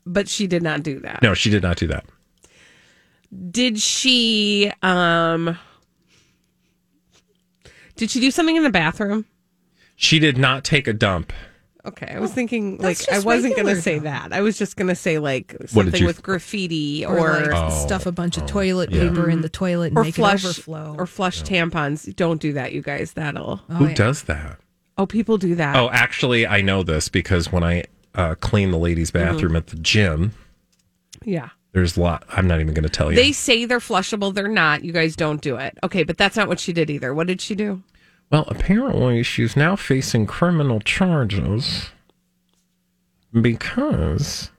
But 0.05 0.27
she 0.27 0.47
did 0.47 0.63
not 0.63 0.83
do 0.83 0.99
that. 0.99 1.21
No, 1.21 1.33
she 1.33 1.49
did 1.49 1.63
not 1.63 1.77
do 1.77 1.87
that. 1.87 2.05
Did 3.51 3.79
she? 3.79 4.71
Um. 4.81 5.57
Did 7.95 8.09
she 8.09 8.19
do 8.19 8.31
something 8.31 8.55
in 8.55 8.63
the 8.63 8.69
bathroom? 8.69 9.25
She 9.95 10.19
did 10.19 10.37
not 10.37 10.63
take 10.63 10.87
a 10.87 10.93
dump. 10.93 11.31
Okay, 11.85 12.07
I 12.15 12.19
was 12.19 12.31
thinking 12.33 12.77
like 12.77 12.97
I 13.11 13.19
wasn't 13.19 13.57
going 13.57 13.67
to 13.67 13.81
say 13.81 13.97
though. 13.99 14.05
that. 14.05 14.31
I 14.31 14.39
was 14.39 14.57
just 14.57 14.77
going 14.77 14.87
to 14.87 14.95
say 14.95 15.19
like 15.19 15.53
something 15.65 15.99
you- 16.01 16.07
with 16.07 16.23
graffiti 16.23 17.05
Or, 17.05 17.17
or 17.19 17.39
like 17.41 17.51
Oh, 17.53 17.69
stuff 17.69 18.05
a 18.05 18.11
bunch 18.13 18.37
of 18.37 18.45
toilet 18.45 18.89
yeah. 18.89 19.09
paper 19.09 19.29
in 19.29 19.41
the 19.41 19.49
toilet 19.49 19.87
and 19.87 19.97
or 19.97 20.03
make 20.05 20.15
flush 20.15 20.43
it 20.45 20.47
overflow. 20.47 20.95
or 20.97 21.05
flush 21.05 21.43
tampons. 21.43 22.15
Don't 22.15 22.39
do 22.41 22.53
that, 22.53 22.71
you 22.71 22.81
guys. 22.81 23.13
That'll. 23.13 23.61
Oh, 23.69 23.73
Who 23.75 23.87
yeah. 23.89 23.93
does 23.95 24.23
that? 24.23 24.59
Oh, 24.97 25.05
people 25.05 25.37
do 25.37 25.55
that. 25.55 25.75
Oh, 25.75 25.89
actually, 25.89 26.47
I 26.47 26.61
know 26.61 26.83
this 26.83 27.09
because 27.09 27.51
when 27.51 27.63
I 27.63 27.83
uh, 28.15 28.35
clean 28.35 28.71
the 28.71 28.77
ladies' 28.77 29.11
Mm-hmm. 29.11 29.33
bathroom 29.33 29.55
at 29.57 29.67
the 29.67 29.75
gym, 29.77 30.31
yeah. 31.25 31.49
there's 31.73 31.97
a 31.97 32.01
lot. 32.01 32.23
I'm 32.29 32.47
not 32.47 32.61
even 32.61 32.73
going 32.73 32.83
to 32.83 32.89
tell 32.89 33.09
you. 33.11 33.15
They 33.17 33.31
say 33.33 33.65
they're 33.65 33.79
flushable. 33.79 34.33
They're 34.33 34.47
not. 34.47 34.83
You 34.85 34.93
guys 34.93 35.15
don't 35.15 35.41
do 35.41 35.57
it. 35.57 35.77
Okay, 35.83 36.03
but 36.03 36.17
that's 36.17 36.35
not 36.37 36.47
what 36.47 36.59
she 36.59 36.71
did 36.73 36.89
either. 36.89 37.13
What 37.13 37.27
did 37.27 37.41
she 37.41 37.55
do? 37.55 37.81
Well, 38.33 38.45
apparently 38.47 39.21
she's 39.21 39.55
now 39.55 39.75
facing 39.75 40.25
criminal 40.25 40.79
charges 40.79 41.91
because 43.31 44.49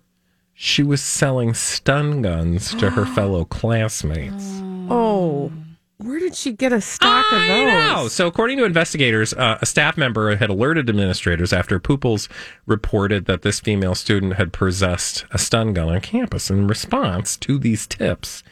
she 0.53 0.85
was 0.85 1.03
selling 1.03 1.55
stun 1.55 2.23
guns 2.23 2.73
to 2.77 2.91
her 2.91 3.05
fellow 3.17 3.45
classmates. 3.45 4.61
Oh, 4.89 5.51
where 5.97 6.21
did 6.21 6.37
she 6.37 6.53
get 6.53 6.73
a 6.73 6.81
stock 6.81 7.25
of 7.33 7.41
those? 7.49 7.67
know. 7.67 8.07
So, 8.07 8.29
according 8.29 8.59
to 8.59 8.65
investigators, 8.65 9.35
uh, 9.35 9.59
a 9.61 9.67
staff 9.67 9.97
member 9.97 10.37
had 10.37 10.51
alerted 10.51 10.89
administrators 10.89 11.53
after 11.53 11.81
Pooples 11.81 12.29
reported 12.67 13.25
that 13.25 13.43
this 13.43 13.59
female 13.59 13.97
student 13.97 14.35
had 14.35 14.53
possessed 14.53 15.25
a 15.33 15.39
stun 15.39 15.73
gun 15.73 15.89
on 15.89 16.01
campus. 16.01 16.49
In 16.49 16.69
response 16.69 17.37
to 17.39 17.59
these 17.59 17.89
tips, 17.89 18.45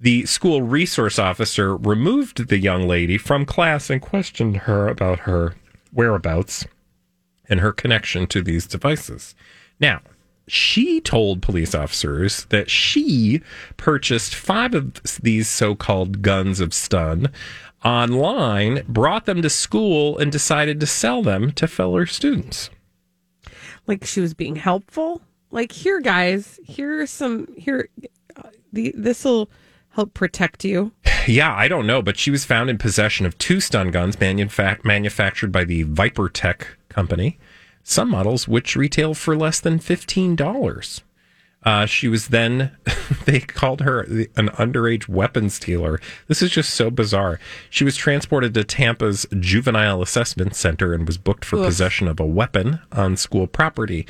the 0.00 0.24
school 0.26 0.62
resource 0.62 1.18
officer 1.18 1.76
removed 1.76 2.48
the 2.48 2.58
young 2.58 2.88
lady 2.88 3.18
from 3.18 3.44
class 3.44 3.90
and 3.90 4.00
questioned 4.00 4.58
her 4.58 4.88
about 4.88 5.20
her 5.20 5.54
whereabouts 5.92 6.64
and 7.48 7.60
her 7.60 7.72
connection 7.72 8.26
to 8.28 8.42
these 8.42 8.66
devices. 8.66 9.34
Now, 9.78 10.00
she 10.46 11.00
told 11.00 11.42
police 11.42 11.74
officers 11.74 12.46
that 12.46 12.70
she 12.70 13.42
purchased 13.76 14.34
five 14.34 14.74
of 14.74 14.94
these 15.22 15.48
so 15.48 15.74
called 15.74 16.22
guns 16.22 16.60
of 16.60 16.74
stun 16.74 17.28
online, 17.84 18.82
brought 18.88 19.26
them 19.26 19.42
to 19.42 19.50
school, 19.50 20.18
and 20.18 20.32
decided 20.32 20.80
to 20.80 20.86
sell 20.86 21.22
them 21.22 21.52
to 21.52 21.68
fellow 21.68 22.04
students. 22.04 22.70
Like 23.86 24.04
she 24.04 24.20
was 24.20 24.34
being 24.34 24.56
helpful. 24.56 25.22
Like 25.50 25.72
here, 25.72 26.00
guys. 26.00 26.58
Here 26.64 27.00
are 27.00 27.06
some. 27.06 27.46
Here, 27.56 27.88
uh, 28.36 28.48
the 28.72 28.92
this 28.96 29.24
will 29.24 29.50
help 29.90 30.14
protect 30.14 30.64
you. 30.64 30.92
Yeah, 31.26 31.54
I 31.54 31.68
don't 31.68 31.86
know, 31.86 32.00
but 32.02 32.18
she 32.18 32.30
was 32.30 32.44
found 32.44 32.70
in 32.70 32.78
possession 32.78 33.26
of 33.26 33.36
two 33.38 33.60
stun 33.60 33.90
guns 33.90 34.18
manufa- 34.18 34.78
manufactured 34.84 35.52
by 35.52 35.64
the 35.64 35.84
Vipertek 35.84 36.62
company. 36.88 37.38
Some 37.82 38.10
models 38.10 38.48
which 38.48 38.76
retail 38.76 39.14
for 39.14 39.36
less 39.36 39.60
than 39.60 39.78
fifteen 39.78 40.36
dollars. 40.36 41.02
Uh, 41.62 41.84
she 41.84 42.08
was 42.08 42.28
then, 42.28 42.74
they 43.26 43.38
called 43.40 43.82
her 43.82 44.06
the- 44.06 44.30
an 44.36 44.48
underage 44.50 45.08
weapons 45.08 45.58
dealer. 45.58 46.00
This 46.26 46.40
is 46.40 46.50
just 46.50 46.72
so 46.72 46.90
bizarre. 46.90 47.38
She 47.68 47.84
was 47.84 47.96
transported 47.96 48.54
to 48.54 48.64
Tampa's 48.64 49.26
Juvenile 49.38 50.00
Assessment 50.00 50.54
Center 50.56 50.94
and 50.94 51.06
was 51.06 51.18
booked 51.18 51.44
for 51.44 51.56
Oof. 51.56 51.66
possession 51.66 52.08
of 52.08 52.18
a 52.18 52.24
weapon 52.24 52.80
on 52.92 53.16
school 53.18 53.46
property. 53.46 54.06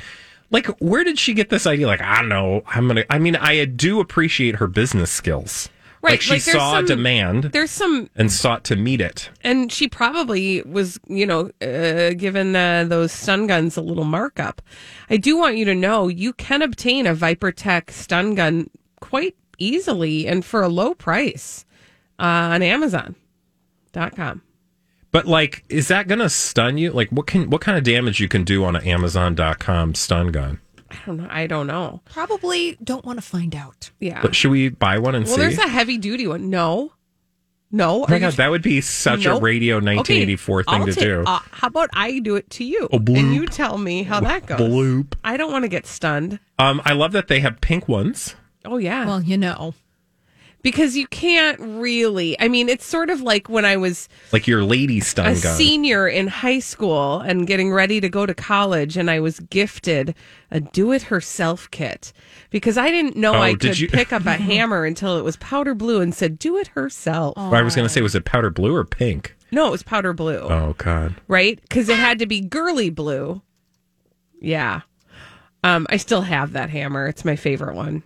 Like, 0.51 0.67
where 0.79 1.03
did 1.03 1.17
she 1.17 1.33
get 1.33 1.49
this 1.49 1.65
idea? 1.65 1.87
Like, 1.87 2.01
I 2.01 2.17
don't 2.17 2.29
know. 2.29 2.61
I'm 2.67 2.87
gonna. 2.87 3.05
I 3.09 3.17
mean, 3.19 3.35
I 3.37 3.65
do 3.65 3.99
appreciate 3.99 4.57
her 4.57 4.67
business 4.67 5.09
skills. 5.11 5.69
Right, 6.03 6.13
Like 6.13 6.21
she 6.21 6.31
like, 6.33 6.41
saw 6.41 6.73
some- 6.73 6.83
a 6.83 6.87
demand 6.87 7.43
There's 7.53 7.69
some 7.69 8.09
and 8.15 8.31
sought 8.31 8.63
to 8.65 8.75
meet 8.75 9.01
it. 9.01 9.29
and 9.43 9.71
she 9.71 9.87
probably 9.87 10.63
was, 10.63 10.99
you 11.07 11.27
know, 11.27 11.51
uh, 11.61 12.13
given 12.15 12.55
uh, 12.55 12.85
those 12.85 13.11
stun 13.11 13.45
guns 13.45 13.77
a 13.77 13.81
little 13.81 14.03
markup. 14.03 14.63
I 15.11 15.17
do 15.17 15.37
want 15.37 15.57
you 15.57 15.65
to 15.65 15.75
know 15.75 16.07
you 16.07 16.33
can 16.33 16.63
obtain 16.63 17.05
a 17.05 17.13
Vipertek 17.15 17.91
stun 17.91 18.33
gun 18.33 18.71
quite 18.99 19.35
easily 19.59 20.27
and 20.27 20.43
for 20.43 20.63
a 20.63 20.69
low 20.69 20.95
price 20.95 21.65
uh, 22.17 22.23
on 22.23 22.63
Amazon.com. 22.63 24.41
But 25.11 25.27
like, 25.27 25.63
is 25.69 25.87
that 25.89 26.07
gonna 26.07 26.29
stun 26.29 26.77
you? 26.77 26.91
Like, 26.91 27.09
what 27.09 27.27
can 27.27 27.49
what 27.49 27.61
kind 27.61 27.77
of 27.77 27.83
damage 27.83 28.19
you 28.19 28.27
can 28.27 28.43
do 28.43 28.63
on 28.63 28.75
an 28.75 28.83
Amazon.com 28.85 29.95
stun 29.95 30.27
gun? 30.27 30.59
I 30.89 30.95
don't 31.05 31.17
know. 31.17 31.27
I 31.29 31.47
don't 31.47 31.67
know. 31.67 32.01
Probably 32.05 32.77
don't 32.83 33.05
want 33.05 33.17
to 33.17 33.21
find 33.25 33.55
out. 33.55 33.91
Yeah. 33.99 34.21
But 34.21 34.35
should 34.35 34.51
we 34.51 34.69
buy 34.69 34.99
one 34.99 35.15
and 35.15 35.25
Well, 35.25 35.35
see? 35.35 35.39
Well, 35.41 35.49
there's 35.49 35.59
a 35.65 35.69
heavy 35.69 35.97
duty 35.97 36.27
one. 36.27 36.49
No. 36.49 36.93
No. 37.73 38.03
oh 38.03 38.05
my 38.09 38.19
god, 38.19 38.33
that 38.33 38.51
would 38.51 38.61
be 38.61 38.81
such 38.81 39.25
a 39.25 39.39
radio 39.39 39.75
1984 39.75 40.59
Okay, 40.59 40.71
thing 40.71 40.81
I'll 40.81 40.87
to 40.87 40.93
take- 40.93 41.03
do. 41.05 41.23
Uh, 41.25 41.39
how 41.51 41.67
about 41.67 41.89
I 41.93 42.19
do 42.19 42.35
it 42.35 42.49
to 42.51 42.65
you? 42.65 42.89
Oh, 42.91 42.99
bloop. 42.99 43.17
and 43.17 43.33
you 43.33 43.45
tell 43.45 43.77
me 43.77 44.03
how 44.03 44.19
that 44.19 44.45
goes. 44.45 44.59
Bloop. 44.59 45.13
I 45.23 45.37
don't 45.37 45.53
want 45.53 45.63
to 45.63 45.69
get 45.69 45.85
stunned. 45.85 46.39
Um, 46.59 46.81
I 46.83 46.91
love 46.91 47.13
that 47.13 47.29
they 47.29 47.39
have 47.39 47.61
pink 47.61 47.87
ones. 47.87 48.35
Oh, 48.65 48.77
yeah. 48.77 49.05
Well, 49.05 49.21
you 49.23 49.37
know. 49.37 49.73
Because 50.63 50.95
you 50.97 51.07
can't 51.07 51.59
really. 51.59 52.39
I 52.39 52.47
mean, 52.47 52.69
it's 52.69 52.85
sort 52.85 53.09
of 53.09 53.21
like 53.21 53.49
when 53.49 53.65
I 53.65 53.77
was 53.77 54.07
Like 54.31 54.47
your 54.47 54.63
lady 54.63 54.99
stun 54.99 55.25
a 55.27 55.39
gun. 55.39 55.55
senior 55.57 56.07
in 56.07 56.27
high 56.27 56.59
school 56.59 57.19
and 57.19 57.47
getting 57.47 57.71
ready 57.71 57.99
to 58.01 58.09
go 58.09 58.25
to 58.25 58.33
college, 58.33 58.97
and 58.97 59.09
I 59.09 59.19
was 59.19 59.39
gifted 59.39 60.15
a 60.51 60.59
do 60.59 60.91
it 60.91 61.03
herself 61.03 61.69
kit 61.71 62.11
because 62.49 62.77
I 62.77 62.91
didn't 62.91 63.15
know 63.15 63.33
Oh, 63.35 63.39
I 63.41 63.55
could 63.55 63.79
you- 63.79 63.87
pick 63.87 64.11
up 64.13 64.25
a 64.25 64.33
hammer 64.37 64.85
until 64.85 65.17
it 65.17 65.23
was 65.23 65.37
powder 65.37 65.73
blue 65.73 66.01
and 66.01 66.13
said 66.13 66.37
do 66.39 66.57
it 66.57 66.67
herself. 66.67 67.37
I 67.37 67.61
was 67.61 67.75
going 67.75 67.85
to 67.87 67.93
say, 67.93 68.01
was 68.01 68.15
it 68.15 68.25
powder 68.25 68.49
blue 68.49 68.75
or 68.75 68.83
pink? 68.83 69.35
No, 69.53 69.67
it 69.67 69.71
was 69.71 69.83
powder 69.83 70.13
blue, 70.13 70.39
Oh, 70.39 70.75
God. 70.77 71.15
right? 71.27 71.59
Because 71.61 71.89
it 71.89 71.97
had 71.97 72.19
to 72.19 72.25
be 72.25 72.39
girly 72.39 72.89
blue. 72.89 73.41
Yeah. 74.39 74.81
Um, 75.63 75.85
I 75.89 75.97
still 75.97 76.21
have 76.21 76.53
that 76.53 76.69
hammer. 76.69 77.07
It's 77.07 77.25
my 77.25 77.35
favorite 77.35 77.75
one. 77.75 78.01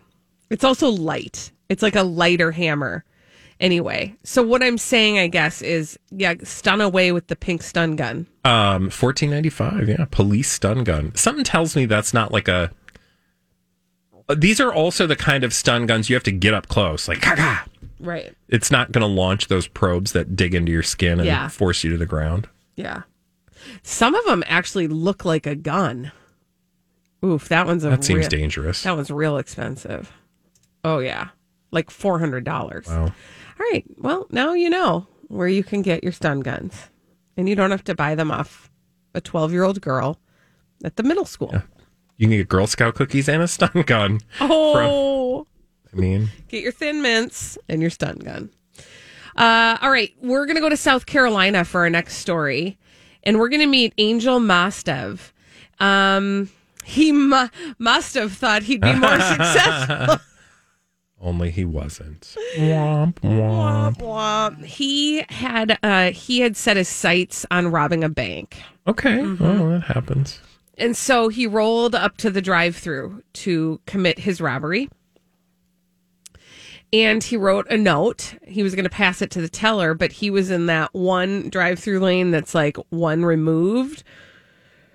It's 0.49 0.63
also 0.63 0.89
light. 0.89 1.51
It's 1.69 1.81
like 1.83 1.95
a 1.95 2.03
lighter 2.03 2.51
hammer. 2.51 3.03
Anyway, 3.59 4.13
so 4.23 4.43
what 4.43 4.61
I'm 4.61 4.77
saying, 4.77 5.17
I 5.17 5.27
guess, 5.27 5.61
is 5.61 5.97
yeah, 6.11 6.33
stun 6.43 6.81
away 6.81 7.11
with 7.13 7.27
the 7.27 7.35
pink 7.35 7.63
stun 7.63 7.95
gun. 7.95 8.27
Um, 8.43 8.89
fourteen 8.89 9.29
ninety 9.29 9.49
five. 9.49 9.87
Yeah, 9.87 10.05
police 10.11 10.51
stun 10.51 10.83
gun. 10.83 11.15
Something 11.15 11.45
tells 11.45 11.75
me 11.75 11.85
that's 11.85 12.13
not 12.13 12.31
like 12.31 12.47
a. 12.47 12.71
These 14.35 14.59
are 14.59 14.73
also 14.73 15.05
the 15.07 15.15
kind 15.15 15.43
of 15.43 15.53
stun 15.53 15.85
guns 15.85 16.09
you 16.09 16.15
have 16.15 16.23
to 16.23 16.31
get 16.31 16.53
up 16.53 16.67
close, 16.67 17.07
like 17.07 17.21
"Ka-ka." 17.21 17.65
Right. 17.99 18.33
It's 18.49 18.71
not 18.71 18.91
going 18.91 19.01
to 19.01 19.07
launch 19.07 19.47
those 19.47 19.67
probes 19.67 20.11
that 20.13 20.35
dig 20.35 20.53
into 20.53 20.71
your 20.71 20.83
skin 20.83 21.19
and 21.19 21.25
Yeah. 21.25 21.47
force 21.47 21.83
you 21.83 21.91
to 21.91 21.97
the 21.97 22.05
ground. 22.05 22.49
Yeah. 22.75 23.03
Some 23.83 24.15
of 24.15 24.25
them 24.25 24.43
actually 24.47 24.87
look 24.87 25.23
like 25.25 25.45
a 25.47 25.55
gun. 25.55 26.11
Oof, 27.23 27.47
that 27.49 27.65
one's 27.65 27.83
a 27.85 27.89
That 27.89 28.03
seems 28.03 28.21
real- 28.21 28.29
dangerous. 28.29 28.83
That 28.83 28.95
one's 28.95 29.09
real 29.09 29.37
expensive. 29.37 30.11
Oh 30.83 30.99
yeah, 30.99 31.29
like 31.71 31.89
four 31.89 32.19
hundred 32.19 32.43
dollars. 32.43 32.87
Wow. 32.87 33.03
All 33.05 33.11
right. 33.71 33.83
Well, 33.97 34.27
now 34.31 34.53
you 34.53 34.69
know 34.69 35.07
where 35.27 35.47
you 35.47 35.63
can 35.63 35.81
get 35.81 36.03
your 36.03 36.11
stun 36.13 36.41
guns, 36.41 36.89
and 37.37 37.47
you 37.49 37.55
don't 37.55 37.71
have 37.71 37.83
to 37.85 37.95
buy 37.95 38.15
them 38.15 38.31
off 38.31 38.69
a 39.13 39.21
twelve-year-old 39.21 39.81
girl 39.81 40.19
at 40.83 40.95
the 40.97 41.03
middle 41.03 41.25
school. 41.25 41.53
You 42.17 42.27
can 42.27 42.37
get 42.37 42.47
Girl 42.49 42.67
Scout 42.67 42.95
cookies 42.95 43.27
and 43.27 43.41
a 43.41 43.47
stun 43.47 43.83
gun. 43.85 44.21
Oh, 44.41 45.47
I 45.91 45.95
mean, 45.95 46.29
get 46.47 46.63
your 46.63 46.71
thin 46.71 47.01
mints 47.01 47.57
and 47.67 47.81
your 47.81 47.89
stun 47.89 48.17
gun. 48.17 48.49
Uh, 49.35 49.77
all 49.81 49.89
right, 49.91 50.13
we're 50.21 50.45
gonna 50.45 50.61
go 50.61 50.69
to 50.69 50.77
South 50.77 51.05
Carolina 51.05 51.65
for 51.65 51.81
our 51.81 51.89
next 51.89 52.15
story, 52.17 52.77
and 53.23 53.37
we're 53.37 53.49
gonna 53.49 53.67
meet 53.67 53.93
Angel 53.97 54.39
Mostev. 54.39 55.31
Um, 55.79 56.49
he 56.85 57.11
mu- 57.11 57.47
must 57.79 58.13
have 58.15 58.31
thought 58.31 58.63
he'd 58.63 58.79
be 58.79 58.93
more 58.93 59.19
successful. 59.19 60.17
Only 61.25 61.51
he 61.51 61.65
wasn't. 61.65 62.35
Womp 62.57 63.15
womp. 63.15 63.97
Womp 63.97 63.97
womp. 63.97 64.63
He 64.65 65.25
had 65.29 65.77
uh 65.83 66.11
he 66.11 66.39
had 66.39 66.55
set 66.55 66.77
his 66.77 66.87
sights 66.87 67.45
on 67.51 67.67
robbing 67.71 68.03
a 68.03 68.09
bank. 68.09 68.61
Okay, 68.87 69.17
Mm-hmm. 69.17 69.43
well 69.43 69.69
that 69.71 69.83
happens. 69.83 70.39
And 70.77 70.95
so 70.95 71.29
he 71.29 71.47
rolled 71.47 71.95
up 71.95 72.17
to 72.17 72.29
the 72.29 72.41
drive-through 72.41 73.23
to 73.33 73.79
commit 73.85 74.19
his 74.19 74.39
robbery. 74.41 74.89
And 76.93 77.23
he 77.23 77.35
wrote 77.37 77.65
a 77.69 77.77
note. 77.77 78.35
He 78.45 78.61
was 78.63 78.75
going 78.75 78.83
to 78.85 78.89
pass 78.89 79.21
it 79.21 79.31
to 79.31 79.41
the 79.41 79.49
teller, 79.49 79.93
but 79.93 80.11
he 80.11 80.29
was 80.29 80.51
in 80.51 80.67
that 80.67 80.93
one 80.93 81.49
drive-through 81.49 81.99
lane 81.99 82.31
that's 82.31 82.53
like 82.53 82.77
one 82.89 83.25
removed 83.25 84.03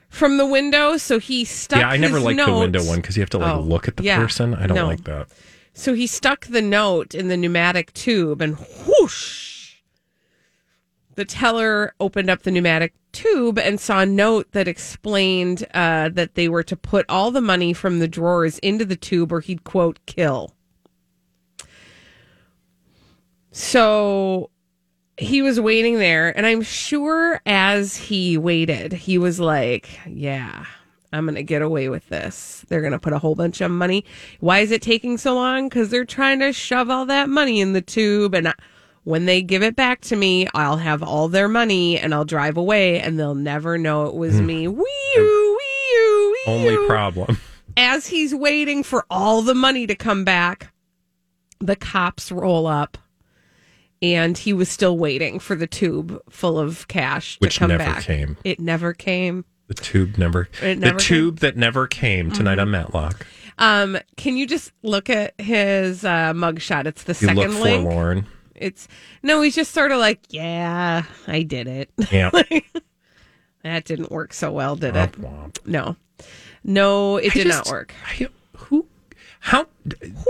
from 0.09 0.38
the 0.38 0.47
window, 0.47 0.97
so 0.97 1.19
he 1.19 1.45
stuck 1.45 1.79
yeah, 1.81 1.88
I 1.88 1.97
never 1.97 2.16
his 2.16 2.25
liked 2.25 2.45
the 2.45 2.53
window 2.53 2.85
one 2.85 2.97
because 3.01 3.16
you 3.16 3.23
have 3.23 3.31
to 3.31 3.38
like 3.38 3.55
Oh, 3.57 3.61
look 3.61 3.87
at 3.88 3.97
the 3.97 4.03
yeah. 4.03 4.19
person. 4.19 4.55
I 4.55 4.66
don't 4.66 4.77
No. 4.77 4.87
like 4.87 5.05
that. 5.05 5.29
So 5.81 5.95
he 5.95 6.07
stuck 6.07 6.45
the 6.45 6.61
note 6.61 7.14
in 7.14 7.29
the 7.29 7.38
pneumatic 7.38 7.95
tube 7.95 8.43
and 8.43 8.59
whoosh. 8.87 9.77
The 11.14 11.25
teller 11.25 11.95
opened 11.99 12.29
up 12.29 12.43
the 12.43 12.51
pneumatic 12.51 12.93
tube 13.12 13.59
and 13.59 13.81
saw 13.81 14.01
a 14.01 14.07
note 14.07 14.53
that 14.53 14.69
explained 14.69 15.66
uh, 15.73 16.11
that 16.11 16.35
they 16.35 16.51
were 16.51 16.62
to 16.64 16.77
put 16.77 17.07
all 17.09 17.31
the 17.31 17.40
money 17.40 17.73
from 17.73 17.99
the 17.99 18.09
drawers 18.09 18.59
into 18.59 18.85
the 18.85 18.95
tube 18.95 19.33
or 19.33 19.40
he'd, 19.40 19.64
quote, 19.64 19.99
kill. 20.05 20.53
So 23.51 24.51
he 25.16 25.40
was 25.40 25.59
waiting 25.59 25.95
there, 25.95 26.29
and 26.37 26.45
I'm 26.45 26.61
sure 26.61 27.40
as 27.47 27.97
he 27.97 28.37
waited, 28.37 28.93
he 28.93 29.16
was 29.16 29.40
like, 29.40 29.99
Yeah, 30.07 30.66
I'm 31.12 31.25
going 31.25 31.35
to 31.35 31.42
get 31.42 31.62
away 31.62 31.88
with 31.88 32.09
this. 32.09 32.64
They're 32.68 32.81
going 32.81 32.92
to 32.92 32.99
put 32.99 33.12
a 33.12 33.18
whole 33.18 33.35
bunch 33.35 33.61
of 33.61 33.70
money. 33.70 34.05
Why 34.38 34.61
is 34.61 34.70
it 34.70 34.83
taking 34.83 35.18
so 35.18 35.35
long? 35.35 35.68
Because 35.68 35.90
they're 35.90 36.05
trying 36.05 36.38
to 36.40 36.53
shove 36.53 36.88
all 36.88 37.07
that 37.07 37.29
money 37.29 37.61
in 37.61 37.73
the 37.73 37.81
tube. 37.81 38.35
And 38.35 38.49
I, 38.49 38.55
when 39.05 39.27
they 39.27 39.42
give 39.42 39.62
it 39.62 39.75
back 39.75 40.03
to 40.03 40.16
me, 40.16 40.46
I'll 40.55 40.77
have 40.77 41.03
all 41.03 41.29
their 41.29 41.49
money 41.49 41.99
and 41.99 42.14
I'll 42.14 42.25
drive 42.25 42.57
away, 42.57 43.01
and 43.01 43.18
they'll 43.18 43.35
never 43.35 43.77
know 43.77 44.07
it 44.07 44.14
was 44.14 44.38
hmm. 44.38 44.46
me. 44.46 44.68
Wee 44.68 44.85
wee 45.16 45.57
wee 45.57 46.42
Only 46.46 46.87
problem. 46.87 47.38
as 47.77 48.07
he's 48.07 48.35
waiting 48.35 48.83
for 48.83 49.05
all 49.11 49.42
the 49.42 49.55
money 49.55 49.87
to 49.87 49.94
come 49.96 50.25
back, 50.25 50.73
the 51.59 51.77
cops 51.77 52.31
roll 52.31 52.66
up. 52.66 52.99
And 54.03 54.38
he 54.38 54.55
was 54.55 54.70
still 54.70 54.96
waiting 54.96 55.38
for 55.38 55.55
the 55.55 55.66
tube 55.66 56.18
full 56.31 56.59
of 56.59 56.88
cash 56.88 57.37
Which 57.38 57.55
to 57.55 57.61
come 57.61 57.68
never 57.68 57.85
back. 57.85 58.03
came. 58.05 58.38
It 58.44 58.59
never 58.59 58.94
came. 58.94 59.44
The 59.70 59.74
tube 59.74 60.18
never. 60.18 60.48
Never 60.61 60.80
the 60.80 60.92
tube 60.98 61.38
that 61.38 61.56
never 61.56 61.87
came 61.87 62.33
tonight 62.33 62.54
Mm-hmm. 62.54 62.61
on 62.62 62.70
Matlock. 62.72 63.24
Um, 63.56 63.98
can 64.16 64.37
you 64.37 64.44
just 64.44 64.72
look 64.83 65.09
at 65.09 65.40
his 65.40 66.04
uh, 66.04 66.33
mugshot? 66.33 66.87
It's 66.87 67.04
the 67.04 67.12
You 67.12 67.28
second 67.28 67.37
look 67.37 67.61
link. 67.62 67.85
forlorn. 67.85 68.26
It's 68.56 68.88
no, 69.22 69.40
he's 69.42 69.54
just 69.54 69.70
sort 69.72 69.92
of 69.92 69.98
like, 70.00 70.18
yeah, 70.30 71.04
I 71.28 71.42
did 71.44 71.68
it. 71.68 71.88
Yeah. 72.11 72.30
that 73.62 73.85
didn't 73.85 74.11
work 74.11 74.33
so 74.33 74.50
well, 74.50 74.74
did 74.74 74.94
Womp 74.94 75.04
it? 75.04 75.20
womp. 75.22 75.59
No, 75.64 75.94
no, 76.64 77.18
it 77.18 77.30
I 77.30 77.35
did 77.35 77.46
just- 77.46 77.66
not 77.66 77.72
work. 77.72 77.94
I- 78.06 78.28
who? 78.56 78.87
How? 79.38 79.66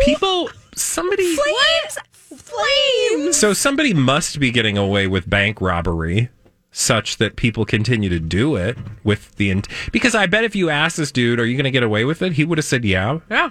People. 0.05 0.51
Somebody. 0.77 1.35
Flames, 1.35 1.99
flames. 2.21 3.37
So 3.39 3.55
somebody 3.55 3.95
must 3.95 4.39
be 4.39 4.51
getting 4.51 4.77
away 4.77 5.07
with 5.07 5.29
bank 5.31 5.63
robbery 5.63 6.29
such 6.73 7.17
that 7.17 7.37
people 7.37 7.65
continue 7.65 8.09
to 8.09 8.21
do 8.21 8.57
it 8.57 8.77
with 9.05 9.35
the 9.37 9.51
int- 9.51 9.69
because 9.93 10.15
I 10.15 10.27
bet 10.27 10.45
if 10.45 10.55
you 10.55 10.71
asked 10.71 10.97
this 10.97 11.11
dude, 11.13 11.41
"Are 11.41 11.47
you 11.47 11.57
going 11.57 11.65
to 11.65 11.71
get 11.71 11.83
away 11.83 12.05
with 12.05 12.23
it?" 12.23 12.35
he 12.35 12.45
would 12.45 12.59
have 12.59 12.65
said, 12.65 12.85
"Yeah." 12.85 13.19
Yeah. 13.31 13.51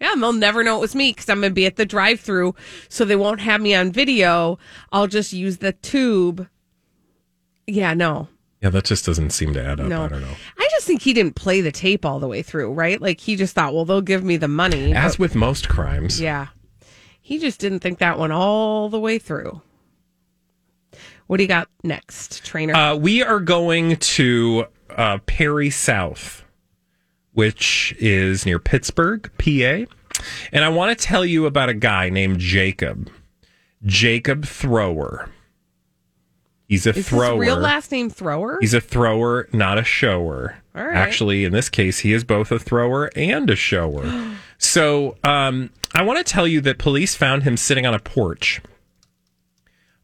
Yeah, 0.00 0.12
and 0.12 0.22
they'll 0.22 0.32
never 0.32 0.62
know 0.62 0.76
it 0.76 0.80
was 0.80 0.94
me 0.94 1.10
because 1.10 1.28
I'm 1.28 1.40
going 1.40 1.50
to 1.50 1.54
be 1.54 1.66
at 1.66 1.74
the 1.74 1.84
drive 1.84 2.20
through. 2.20 2.54
So 2.88 3.04
they 3.04 3.16
won't 3.16 3.40
have 3.40 3.60
me 3.60 3.74
on 3.74 3.90
video. 3.90 4.56
I'll 4.92 5.08
just 5.08 5.32
use 5.32 5.56
the 5.58 5.72
tube. 5.72 6.46
Yeah, 7.66 7.94
no. 7.94 8.28
Yeah, 8.62 8.70
that 8.70 8.84
just 8.84 9.04
doesn't 9.06 9.30
seem 9.30 9.52
to 9.54 9.64
add 9.64 9.80
up. 9.80 9.86
No. 9.86 10.04
I 10.04 10.08
don't 10.08 10.20
know. 10.20 10.34
I 10.58 10.68
just 10.70 10.86
think 10.86 11.02
he 11.02 11.12
didn't 11.12 11.34
play 11.34 11.60
the 11.60 11.72
tape 11.72 12.04
all 12.04 12.18
the 12.20 12.28
way 12.28 12.42
through, 12.42 12.72
right? 12.72 13.00
Like 13.00 13.20
he 13.20 13.36
just 13.36 13.54
thought, 13.54 13.74
well, 13.74 13.84
they'll 13.84 14.00
give 14.00 14.22
me 14.24 14.36
the 14.36 14.48
money. 14.48 14.94
As 14.94 15.14
but- 15.14 15.18
with 15.20 15.34
most 15.34 15.68
crimes, 15.68 16.20
yeah. 16.20 16.48
He 17.20 17.38
just 17.38 17.60
didn't 17.60 17.80
think 17.80 17.98
that 17.98 18.18
one 18.18 18.32
all 18.32 18.88
the 18.88 18.98
way 19.00 19.18
through. 19.18 19.60
What 21.28 21.36
do 21.36 21.44
you 21.44 21.48
got 21.48 21.68
next, 21.84 22.44
Traynor? 22.44 22.74
uh, 22.74 22.96
we 22.96 23.22
are 23.22 23.38
going 23.40 23.96
to 23.96 24.64
uh, 24.90 25.18
Perry 25.26 25.70
South, 25.70 26.42
which 27.32 27.94
is 27.98 28.44
near 28.44 28.58
Pittsburgh, 28.58 29.30
PA, 29.38 29.84
and 30.52 30.64
I 30.64 30.68
want 30.70 30.98
to 30.98 31.04
tell 31.04 31.24
you 31.24 31.46
about 31.46 31.68
a 31.68 31.74
guy 31.74 32.08
named 32.08 32.38
Jacob. 32.40 33.10
Jacob 33.84 34.44
Thrower. 34.44 35.28
He's 36.66 36.86
a 36.86 36.90
Is 36.90 37.08
thrower. 37.08 37.32
his 37.32 37.40
real 37.40 37.56
last 37.56 37.92
name 37.92 38.10
Thrower? 38.10 38.58
He's 38.60 38.74
a 38.74 38.80
thrower, 38.80 39.48
not 39.52 39.78
a 39.78 39.84
shower. 39.84 40.56
All 40.74 40.84
right. 40.84 40.96
Actually, 40.96 41.44
in 41.44 41.52
this 41.52 41.68
case, 41.70 42.00
he 42.00 42.12
is 42.12 42.24
both 42.24 42.50
a 42.52 42.58
thrower 42.58 43.10
and 43.16 43.48
a 43.48 43.56
shower. 43.56 44.34
so, 44.58 45.16
um, 45.24 45.70
I 45.94 46.02
want 46.02 46.18
to 46.18 46.30
tell 46.30 46.46
you 46.46 46.60
that 46.62 46.78
police 46.78 47.14
found 47.14 47.44
him 47.44 47.56
sitting 47.56 47.86
on 47.86 47.94
a 47.94 47.98
porch 47.98 48.60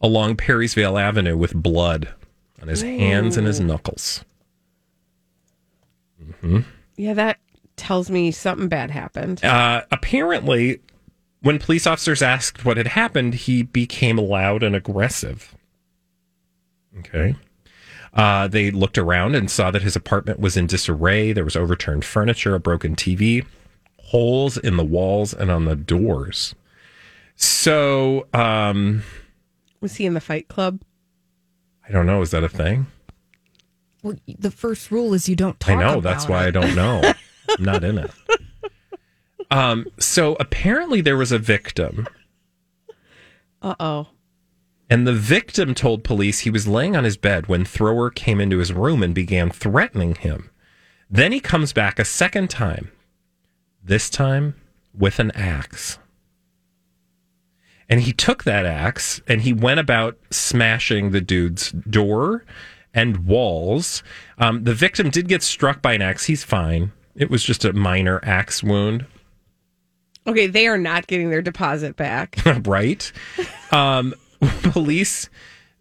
along 0.04 0.36
Perrysville 0.36 1.00
Avenue 1.00 1.34
with 1.34 1.54
blood 1.54 2.12
on 2.60 2.68
his 2.68 2.82
hands 2.82 3.38
and 3.38 3.46
his 3.46 3.58
knuckles. 3.58 4.22
yeah, 6.96 7.14
that 7.14 7.38
tells 7.76 8.10
me 8.10 8.30
something 8.30 8.68
bad 8.68 8.90
happened. 8.90 9.42
Uh, 9.42 9.80
apparently, 9.90 10.80
when 11.40 11.58
police 11.58 11.86
officers 11.86 12.20
asked 12.20 12.66
what 12.66 12.76
had 12.76 12.88
happened, 12.88 13.34
he 13.34 13.62
became 13.62 14.18
loud 14.18 14.62
and 14.62 14.76
aggressive. 14.76 15.54
Okay. 16.98 17.34
Uh, 18.12 18.46
they 18.46 18.70
looked 18.70 18.98
around 18.98 19.34
and 19.34 19.50
saw 19.50 19.70
that 19.70 19.82
his 19.82 19.96
apartment 19.96 20.38
was 20.38 20.54
in 20.54 20.66
disarray. 20.66 21.32
There 21.32 21.44
was 21.44 21.56
overturned 21.56 22.04
furniture, 22.04 22.54
a 22.54 22.60
broken 22.60 22.94
TV, 22.94 23.46
holes 23.98 24.58
in 24.58 24.76
the 24.76 24.84
walls 24.84 25.32
and 25.32 25.50
on 25.50 25.64
the 25.64 25.74
doors. 25.74 26.54
So, 27.36 28.26
um, 28.34 29.02
Was 29.84 29.96
he 29.96 30.06
in 30.06 30.14
the 30.14 30.20
fight 30.22 30.48
club? 30.48 30.80
I 31.86 31.92
don't 31.92 32.06
know. 32.06 32.22
Is 32.22 32.30
that 32.30 32.42
a 32.42 32.48
thing? 32.48 32.86
Well, 34.02 34.16
the 34.26 34.50
first 34.50 34.90
rule 34.90 35.12
is 35.12 35.28
you 35.28 35.36
don't 35.36 35.60
talk 35.60 35.72
I 35.72 35.74
know. 35.74 35.98
about 35.98 36.02
That's 36.04 36.26
why 36.26 36.46
I 36.46 36.50
don't 36.50 36.74
know. 36.82 37.12
I'm 37.50 37.62
not 37.62 37.84
in 37.84 37.98
it. 37.98 38.10
Um, 39.50 39.84
so 39.98 40.38
apparently 40.40 41.02
there 41.02 41.18
was 41.18 41.32
a 41.32 41.38
victim 41.38 42.06
Uh 43.60 43.74
oh. 43.78 44.06
And 44.88 45.06
the 45.06 45.12
victim 45.12 45.74
told 45.74 46.02
police 46.02 46.40
he 46.40 46.50
was 46.50 46.66
laying 46.66 46.96
on 46.96 47.04
his 47.04 47.18
bed 47.18 47.46
when 47.46 47.66
Thrower 47.66 48.08
came 48.08 48.40
into 48.40 48.56
his 48.60 48.72
room 48.72 49.02
and 49.02 49.14
began 49.14 49.50
threatening 49.50 50.14
him. 50.14 50.48
Then 51.10 51.30
he 51.30 51.40
comes 51.40 51.74
back 51.74 51.98
a 51.98 52.06
second 52.06 52.48
time, 52.48 52.90
this 53.82 54.08
time 54.08 54.54
with 54.94 55.18
an 55.18 55.30
axe. 55.32 55.98
And 57.88 58.00
he 58.00 58.12
took 58.12 58.44
that 58.44 58.66
axe 58.66 59.20
and 59.26 59.42
he 59.42 59.52
went 59.52 59.80
about 59.80 60.16
smashing 60.30 61.10
the 61.10 61.20
dude's 61.20 61.70
door 61.72 62.44
and 62.94 63.26
walls. 63.26 64.02
Um, 64.38 64.64
the 64.64 64.74
victim 64.74 65.10
did 65.10 65.28
get 65.28 65.42
struck 65.42 65.82
by 65.82 65.94
an 65.94 66.02
axe. 66.02 66.26
He's 66.26 66.44
fine. 66.44 66.92
It 67.14 67.30
was 67.30 67.44
just 67.44 67.64
a 67.64 67.72
minor 67.72 68.20
axe 68.22 68.62
wound. 68.62 69.06
Okay, 70.26 70.46
they 70.46 70.66
are 70.66 70.78
not 70.78 71.06
getting 71.06 71.30
their 71.30 71.42
deposit 71.42 71.96
back. 71.96 72.38
right? 72.66 73.12
Um, 73.70 74.14
police, 74.62 75.28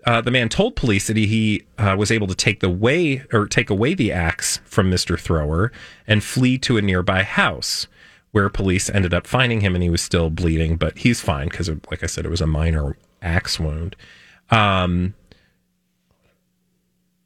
uh, 0.05 0.21
the 0.21 0.31
man 0.31 0.49
told 0.49 0.75
police 0.75 1.07
that 1.07 1.15
he, 1.15 1.25
he 1.25 1.63
uh, 1.77 1.95
was 1.97 2.11
able 2.11 2.27
to 2.27 2.35
take 2.35 2.59
the 2.59 2.69
way 2.69 3.23
or 3.31 3.47
take 3.47 3.69
away 3.69 3.93
the 3.93 4.11
axe 4.11 4.59
from 4.65 4.89
Mister 4.89 5.17
Thrower 5.17 5.71
and 6.05 6.23
flee 6.23 6.57
to 6.59 6.77
a 6.77 6.81
nearby 6.81 7.23
house, 7.23 7.87
where 8.33 8.49
police 8.49 8.89
ended 8.89 9.13
up 9.13 9.25
finding 9.25 9.61
him, 9.61 9.73
and 9.75 9.83
he 9.83 9.89
was 9.89 10.01
still 10.01 10.29
bleeding, 10.29 10.75
but 10.75 10.97
he's 10.97 11.21
fine 11.21 11.47
because, 11.47 11.69
like 11.89 12.03
I 12.03 12.07
said, 12.07 12.25
it 12.25 12.29
was 12.29 12.41
a 12.41 12.47
minor 12.47 12.97
axe 13.21 13.59
wound. 13.59 13.95
Um, 14.49 15.13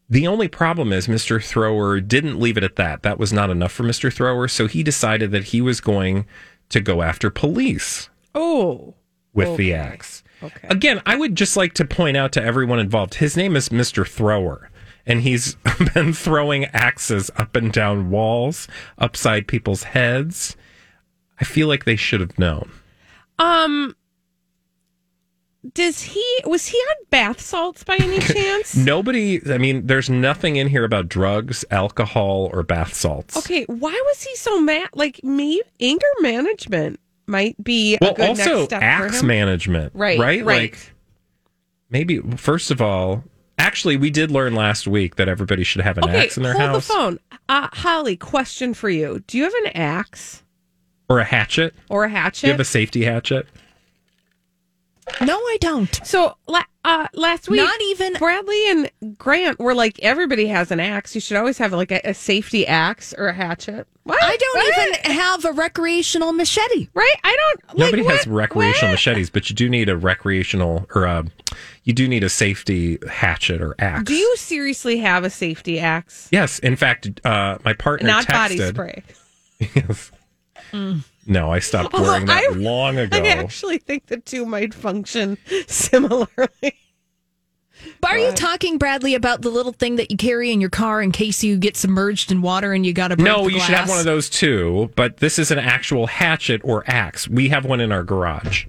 the 0.10 0.28
only 0.28 0.48
problem 0.48 0.94
is 0.94 1.08
Mr. 1.08 1.44
Thrower 1.44 2.00
didn't 2.00 2.40
leave 2.40 2.58
it 2.58 2.64
at 2.64 2.78
that. 2.78 3.04
That 3.04 3.18
was 3.20 3.34
not 3.34 3.50
enough 3.50 3.72
for 3.72 3.84
Mr. 3.84 4.12
Thrower, 4.14 4.48
so 4.48 4.68
he 4.68 4.84
decided 4.84 5.32
that 5.32 5.46
he 5.46 5.62
was 5.62 5.82
going 5.82 6.26
to 6.70 6.80
go 6.80 7.02
after 7.02 7.30
police 7.30 8.10
Oh. 8.36 8.94
with 9.34 9.58
the 9.58 9.74
axe. 9.74 10.24
Okay. 10.44 10.68
Again, 10.70 11.02
I 11.06 11.16
would 11.16 11.36
just 11.36 11.58
like 11.58 11.74
to 11.76 11.86
point 11.86 12.16
out 12.16 12.32
to 12.34 12.44
everyone 12.44 12.80
involved 12.80 13.16
his 13.16 13.36
name 13.36 13.56
is 13.56 13.70
Mr. 13.70 14.08
Thrower, 14.08 14.70
and 15.06 15.22
he's 15.22 15.56
been 15.94 16.14
throwing 16.14 16.66
axes 16.66 17.32
up 17.38 17.56
and 17.56 17.72
down 17.74 18.10
walls, 18.10 18.68
upside 18.98 19.48
people's 19.48 19.84
heads. 19.84 20.56
I 21.40 21.46
feel 21.46 21.68
like 21.68 21.86
they 21.86 21.96
should 21.96 22.22
have 22.22 22.38
known. 22.40 22.70
Um 23.40 23.96
does 25.74 26.02
he 26.02 26.24
was 26.46 26.68
he 26.68 26.78
on 26.78 26.96
bath 27.10 27.42
salts 27.42 27.84
by 27.84 27.98
any 27.98 28.20
chance? 28.34 28.76
Nobody, 28.76 29.42
I 29.52 29.58
mean, 29.58 29.86
there's 29.88 30.10
nothing 30.10 30.56
in 30.56 30.68
here 30.68 30.86
about 30.86 31.10
drugs, 31.10 31.66
alcohol, 31.72 32.50
or 32.54 32.64
bath 32.64 32.94
salts. 32.94 33.36
Okay, 33.38 33.66
why 33.66 33.92
was 33.92 34.24
he 34.24 34.34
so 34.36 34.62
mad? 34.62 34.90
Like 34.94 35.22
me, 35.24 35.62
anger 35.82 36.06
management 36.22 37.00
might 37.26 37.62
be 37.62 37.96
a 37.96 37.98
Well, 38.00 38.14
good 38.14 38.30
also 38.30 38.56
next 38.60 38.66
step 38.66 38.80
for 38.80 38.86
axe 38.86 39.20
him. 39.22 39.28
management. 39.28 39.92
Right, 39.94 40.18
Right? 40.18 40.46
right. 40.46 40.72
Like, 40.72 40.94
maybe, 41.90 42.20
first 42.38 42.72
of 42.72 42.82
all, 42.82 43.24
actually, 43.58 43.98
we 43.98 44.10
did 44.10 44.32
learn 44.32 44.56
last 44.56 44.88
week 44.88 45.16
that 45.18 45.28
everybody 45.28 45.64
should 45.66 45.82
have 45.82 45.98
an 45.98 46.06
Okay, 46.06 46.24
axe 46.26 46.38
in 46.38 46.44
their 46.44 46.54
house. 46.58 46.62
hold 46.62 46.72
house 46.72 46.88
the 46.88 46.94
phone. 46.94 47.20
Uh, 47.50 47.68
Holly, 47.74 48.16
question 48.16 48.74
for 48.74 48.90
you: 48.90 49.22
Do 49.28 49.38
you 49.38 49.44
have 49.44 49.54
an 49.66 49.72
axe 49.76 50.44
or 51.10 51.20
a 51.20 51.24
hatchet. 51.24 51.74
or 51.90 52.04
a 52.06 52.10
hatchet? 52.10 52.42
Do 52.42 52.48
you 52.48 52.54
have 52.54 52.60
a 52.60 52.66
safety 52.66 53.04
hatchet? 53.04 53.48
No, 55.22 55.38
I 55.38 55.58
don't. 55.62 56.02
so 56.06 56.36
uh, 56.84 57.08
last 57.14 57.50
week, 57.50 57.62
Not 57.62 57.82
even- 57.82 58.14
Bradley 58.14 58.70
and 58.70 59.18
Grant 59.18 59.58
were 59.58 59.74
like, 59.74 59.98
everybody 60.02 60.48
has 60.48 60.70
an 60.70 60.82
axe. 60.82 61.16
You 61.16 61.22
should 61.22 61.38
always 61.38 61.58
have 61.60 61.72
like 61.72 61.92
a, 61.92 62.02
a 62.04 62.14
safety 62.14 62.68
axe 62.68 63.14
or 63.18 63.30
a 63.30 63.34
hatchet. 63.34 63.88
What? 64.04 64.22
I 64.22 64.36
don't 64.36 64.58
What? 64.58 64.88
even 65.06 65.12
have 65.14 65.46
a 65.46 65.52
recreational 65.54 66.34
machete. 66.34 66.90
Right? 66.94 67.16
I 67.24 67.36
don't. 67.38 67.80
Nobody 67.80 68.04
like, 68.04 68.18
has 68.18 68.28
what? 68.28 68.36
recreational 68.36 68.90
What? 68.90 68.94
machetes, 68.96 69.30
but 69.30 69.50
you 69.50 69.56
do 69.56 69.70
need 69.70 69.88
a 69.88 69.96
recreational 69.96 70.88
or 70.94 71.06
a, 71.06 71.26
you 71.86 71.94
do 71.94 72.06
need 72.08 72.26
a 72.26 72.30
safety 72.30 73.00
hatchet 73.10 73.62
or 73.62 73.76
axe. 73.80 74.04
Do 74.04 74.14
you 74.14 74.36
seriously 74.36 74.98
have 74.98 75.24
a 75.24 75.30
safety 75.30 75.80
axe? 75.80 76.28
Yes. 76.34 76.60
In 76.60 76.76
fact, 76.76 77.22
uh, 77.26 77.58
my 77.64 77.72
partner 77.74 78.08
Not 78.08 78.26
texted. 78.26 78.34
body 78.34 78.58
spray. 78.60 79.04
Yes. 79.74 80.12
No, 81.26 81.52
I 81.52 81.60
stopped 81.60 81.94
Although 81.94 82.10
wearing 82.12 82.26
that 82.28 82.44
I- 82.52 82.56
long 82.56 82.98
ago. 82.98 83.18
I 83.18 83.28
actually 83.28 83.78
think 83.80 84.06
the 84.08 84.18
two 84.18 84.46
might 84.46 84.74
function 84.74 85.38
similarly. 85.68 86.78
But 88.02 88.12
are 88.12 88.18
you 88.18 88.32
talking, 88.32 88.78
Bradley, 88.78 89.14
about 89.14 89.42
the 89.44 89.50
little 89.50 89.72
thing 89.72 89.98
that 89.98 90.10
you 90.10 90.18
carry 90.18 90.52
in 90.52 90.60
your 90.62 90.70
car 90.70 91.02
in 91.02 91.12
case 91.12 91.44
you 91.44 91.58
get 91.58 91.78
submerged 91.78 92.32
in 92.32 92.42
water 92.42 92.74
and 92.74 92.86
you 92.86 92.92
got 92.94 93.10
to 93.10 93.16
break 93.16 93.28
no, 93.28 93.46
the 93.46 93.54
you 93.54 93.60
should 93.60 93.76
have 93.76 93.88
one 93.90 94.00
of 94.00 94.06
those 94.06 94.30
too. 94.30 94.92
But 94.96 95.18
this 95.18 95.38
is 95.38 95.52
an 95.52 95.60
actual 95.60 96.08
hatchet 96.08 96.62
or 96.64 96.84
axe. 96.88 97.28
We 97.28 97.50
have 97.50 97.66
one 97.66 97.80
in 97.80 97.92
our 97.92 98.04
garage. 98.04 98.66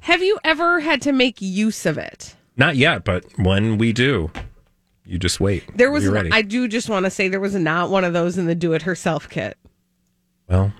Have 0.00 0.22
you 0.22 0.38
ever 0.44 0.80
had 0.80 1.02
to 1.02 1.12
make 1.12 1.40
use 1.40 1.84
of 1.84 1.98
it? 1.98 2.36
Not 2.56 2.76
yet, 2.76 3.04
but 3.04 3.24
when 3.38 3.76
we 3.76 3.92
do, 3.92 4.30
you 5.04 5.18
just 5.18 5.40
wait. 5.40 5.64
There 5.76 5.90
was. 5.90 6.04
Be 6.04 6.08
an- 6.08 6.14
ready. 6.14 6.30
I 6.32 6.42
do 6.42 6.68
just 6.68 6.88
want 6.88 7.04
to 7.04 7.10
say 7.10 7.28
there 7.28 7.40
was 7.40 7.54
not 7.54 7.90
one 7.90 8.04
of 8.04 8.12
those 8.12 8.38
in 8.38 8.46
the 8.46 8.54
do-it-herself 8.54 9.28
kit. 9.28 9.58
Well, 10.48 10.72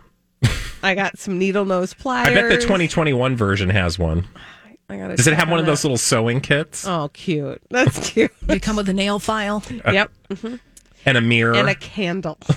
I 0.82 0.94
got 0.94 1.18
some 1.18 1.38
needle 1.38 1.64
nose 1.64 1.94
pliers. 1.94 2.28
I 2.28 2.34
bet 2.34 2.50
the 2.50 2.56
2021 2.58 3.36
version 3.36 3.70
has 3.70 3.98
one. 3.98 4.26
I 4.88 4.98
gotta 4.98 5.16
Does 5.16 5.26
it 5.26 5.30
check 5.30 5.38
have 5.40 5.48
one 5.48 5.54
on 5.58 5.60
of 5.60 5.66
those 5.66 5.82
little 5.82 5.98
sewing 5.98 6.40
kits 6.40 6.86
Oh, 6.86 7.10
cute. 7.12 7.60
That's 7.70 8.10
cute. 8.10 8.30
They 8.42 8.60
come 8.60 8.76
with 8.76 8.88
a 8.88 8.92
nail 8.94 9.18
file. 9.18 9.62
Uh, 9.84 9.90
yep. 9.92 10.12
Mm-hmm. 10.30 10.56
and 11.04 11.18
a 11.18 11.20
mirror? 11.20 11.56
And 11.56 11.68
a 11.68 11.74
candle. 11.74 12.38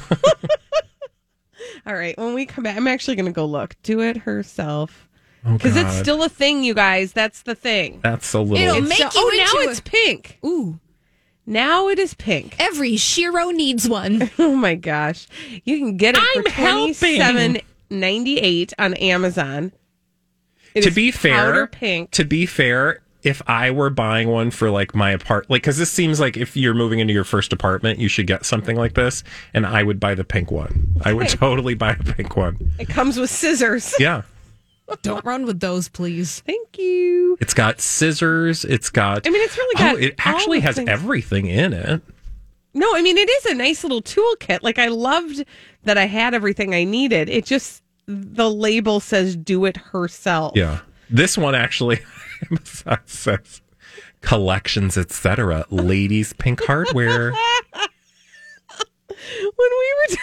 All 1.85 1.95
right. 1.95 2.15
When 2.17 2.33
we 2.35 2.45
come 2.45 2.63
back, 2.63 2.77
I'm 2.77 2.87
actually 2.87 3.15
going 3.15 3.25
to 3.25 3.31
go 3.31 3.45
look. 3.45 3.75
Do 3.83 4.01
it 4.01 4.17
herself. 4.17 5.07
Oh, 5.45 5.53
Because 5.53 5.75
it's 5.75 5.95
still 5.97 6.21
a 6.23 6.29
thing, 6.29 6.63
you 6.63 6.73
guys. 6.73 7.13
That's 7.13 7.43
the 7.43 7.55
thing. 7.55 7.99
That's 8.03 8.33
a 8.33 8.39
little. 8.41 8.57
It'll 8.57 8.81
make 8.87 8.97
So- 8.99 9.05
you 9.05 9.09
oh, 9.15 9.31
now 9.35 9.59
into 9.61 9.71
it's 9.71 9.79
pink. 9.79 10.37
Ooh, 10.45 10.79
Now 11.49 11.87
it 11.89 11.97
is 11.99 12.13
pink. 12.13 12.55
every 12.59 12.91
shero 12.93 13.53
needs 13.53 13.89
one. 13.89 14.29
Oh 14.39 14.55
my 14.55 14.75
gosh. 14.75 15.27
You 15.65 15.77
can 15.79 15.97
get 15.97 16.15
it 16.17 16.23
I'm 16.35 16.43
for 16.43 16.49
helping. 16.49 16.93
twenty 16.93 17.17
seven 17.17 17.57
ninety 17.89 18.37
eight 18.37 18.71
on 18.77 18.93
Amazon. 18.95 19.71
It 20.75 20.81
to 20.83 20.89
is 20.89 20.95
be 20.95 21.09
fair, 21.11 21.33
powder 21.45 21.67
pink. 21.67 22.11
to 22.11 22.23
be 22.23 22.45
fair, 22.45 23.01
if 23.23 23.41
I 23.47 23.71
were 23.71 23.89
buying 23.89 24.29
one 24.29 24.51
for 24.51 24.69
like 24.69 24.93
my 24.93 25.11
apartment, 25.11 25.49
like 25.49 25.61
because 25.63 25.77
this 25.77 25.89
seems 25.91 26.19
like 26.19 26.37
if 26.37 26.55
you're 26.55 26.75
moving 26.75 26.99
into 26.99 27.13
your 27.13 27.23
first 27.23 27.51
apartment, 27.51 27.97
you 27.99 28.07
should 28.07 28.27
get 28.27 28.45
something 28.45 28.75
like 28.77 28.93
this, 28.93 29.23
and 29.53 29.65
I 29.65 29.81
would 29.83 29.99
buy 29.99 30.13
the 30.15 30.23
pink 30.23 30.51
one. 30.51 30.95
I 31.03 31.13
would 31.13 31.27
totally 31.29 31.73
buy 31.73 31.93
a 31.93 32.03
pink 32.03 32.37
one. 32.37 32.71
It 32.79 32.87
comes 32.89 33.17
with 33.17 33.29
scissors. 33.31 33.93
Yeah, 33.99 34.21
Don't 35.01 35.25
run 35.25 35.45
with 35.45 35.59
those, 35.59 35.89
please. 35.89 36.41
Thank 36.45 36.58
you. 36.79 37.37
it's 37.39 37.53
got 37.53 37.81
scissors. 37.81 38.65
It's 38.65 38.89
got. 38.89 39.27
I 39.27 39.29
mean, 39.29 39.41
it's 39.43 39.57
really 39.57 39.75
got 39.75 39.95
Oh, 39.95 39.97
it 39.99 40.15
actually 40.19 40.59
has 40.61 40.75
things. 40.77 40.89
everything 40.89 41.45
in 41.47 41.73
it. 41.73 42.01
No, 42.73 42.95
I 42.95 43.01
mean 43.01 43.17
it 43.17 43.29
is 43.29 43.45
a 43.47 43.53
nice 43.55 43.83
little 43.83 44.01
toolkit. 44.01 44.59
Like 44.61 44.77
I 44.79 44.87
loved 44.87 45.43
that 45.83 45.97
I 45.97 46.05
had 46.05 46.33
everything 46.33 46.73
I 46.75 46.83
needed. 46.83 47.27
It 47.29 47.45
just 47.45 47.83
the 48.07 48.49
label 48.49 48.99
says 48.99 49.35
do 49.35 49.65
it 49.65 49.75
herself. 49.77 50.53
Yeah, 50.55 50.79
this 51.09 51.37
one 51.37 51.55
actually 51.55 51.99
says 53.05 53.61
collections, 54.21 54.97
etc. 54.97 55.65
Ladies' 55.69 56.33
pink 56.33 56.63
hardware. 56.63 57.33
When 59.09 59.51
we 59.57 60.15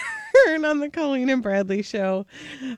return 0.45 0.65
on 0.65 0.79
the 0.79 0.89
Colleen 0.89 1.29
and 1.29 1.41
Bradley 1.41 1.81
show, 1.81 2.25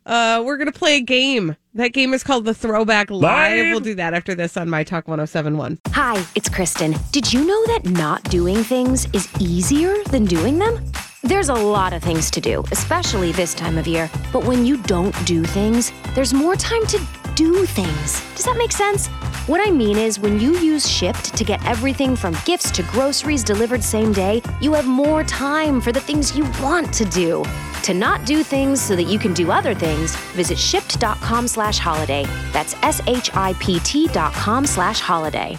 uh, 0.06 0.43
we're 0.45 0.58
gonna 0.58 0.72
play 0.72 0.98
a 0.98 1.02
game. 1.02 1.56
That 1.74 1.93
game 1.93 2.13
is 2.13 2.24
called 2.24 2.45
the 2.45 2.54
Throwback 2.54 3.10
Live. 3.10 3.22
Live? 3.22 3.65
We'll 3.72 3.80
do 3.80 3.95
that 3.95 4.13
after 4.13 4.36
this 4.36 4.58
on 4.58 4.69
My 4.69 4.84
Talk 4.84 5.08
1071. 5.08 5.80
Hi, 5.89 6.24
it's 6.36 6.50
Kristen. 6.50 6.95
Did 7.12 7.32
you 7.32 7.45
know 7.45 7.65
that 7.67 7.86
not 7.86 8.24
doing 8.24 8.63
things 8.63 9.08
is 9.13 9.30
easier 9.39 9.95
than 10.06 10.26
doing 10.26 10.58
them? 10.58 10.84
There's 11.24 11.50
a 11.50 11.54
lot 11.54 11.93
of 11.93 12.02
things 12.02 12.32
to 12.32 12.41
do, 12.41 12.63
especially 12.72 13.32
this 13.34 13.54
time 13.54 13.78
of 13.78 13.88
year. 13.88 14.10
But 14.32 14.45
when 14.45 14.65
you 14.65 14.78
don't 14.84 15.13
do 15.26 15.43
things, 15.43 15.91
there's 16.15 16.34
more 16.34 16.56
time 16.56 16.86
to 16.88 16.98
do 17.39 17.65
things. 17.65 18.21
Does 18.36 18.43
that 18.43 18.58
make 18.58 18.73
sense? 18.73 19.08
What 19.47 19.65
I 19.65 19.71
mean 19.71 19.97
is, 19.97 20.19
when 20.19 20.41
you 20.41 20.58
use 20.58 20.86
Shipt 20.86 21.38
to 21.38 21.45
get 21.45 21.65
everything 21.65 22.13
from 22.17 22.36
gifts 22.45 22.69
to 22.71 22.84
groceries 22.84 23.45
delivered 23.45 23.82
same 23.82 24.12
day, 24.12 24.41
you 24.60 24.73
have 24.73 24.86
more 24.86 25.23
time 25.23 25.80
for 25.80 25.93
the 25.93 26.02
things 26.02 26.36
you 26.36 26.43
want 26.62 26.93
to 26.95 27.06
do. 27.06 27.45
To 27.84 27.93
not 27.93 28.25
do 28.25 28.43
things 28.43 28.82
so 28.82 28.93
that 28.97 29.04
you 29.04 29.17
can 29.17 29.34
do 29.34 29.52
other 29.52 29.73
things, 29.73 30.17
visit 30.36 30.58
shipt.com 30.58 31.47
slash 31.47 31.78
holiday. 31.78 32.25
That's 32.52 32.73
S 32.84 32.99
H 33.08 33.30
I 33.34 33.54
P 33.54 33.80
T 33.80 34.08
dot 34.08 34.34
com 34.34 34.65
slash 34.65 34.99
holiday. 34.99 35.58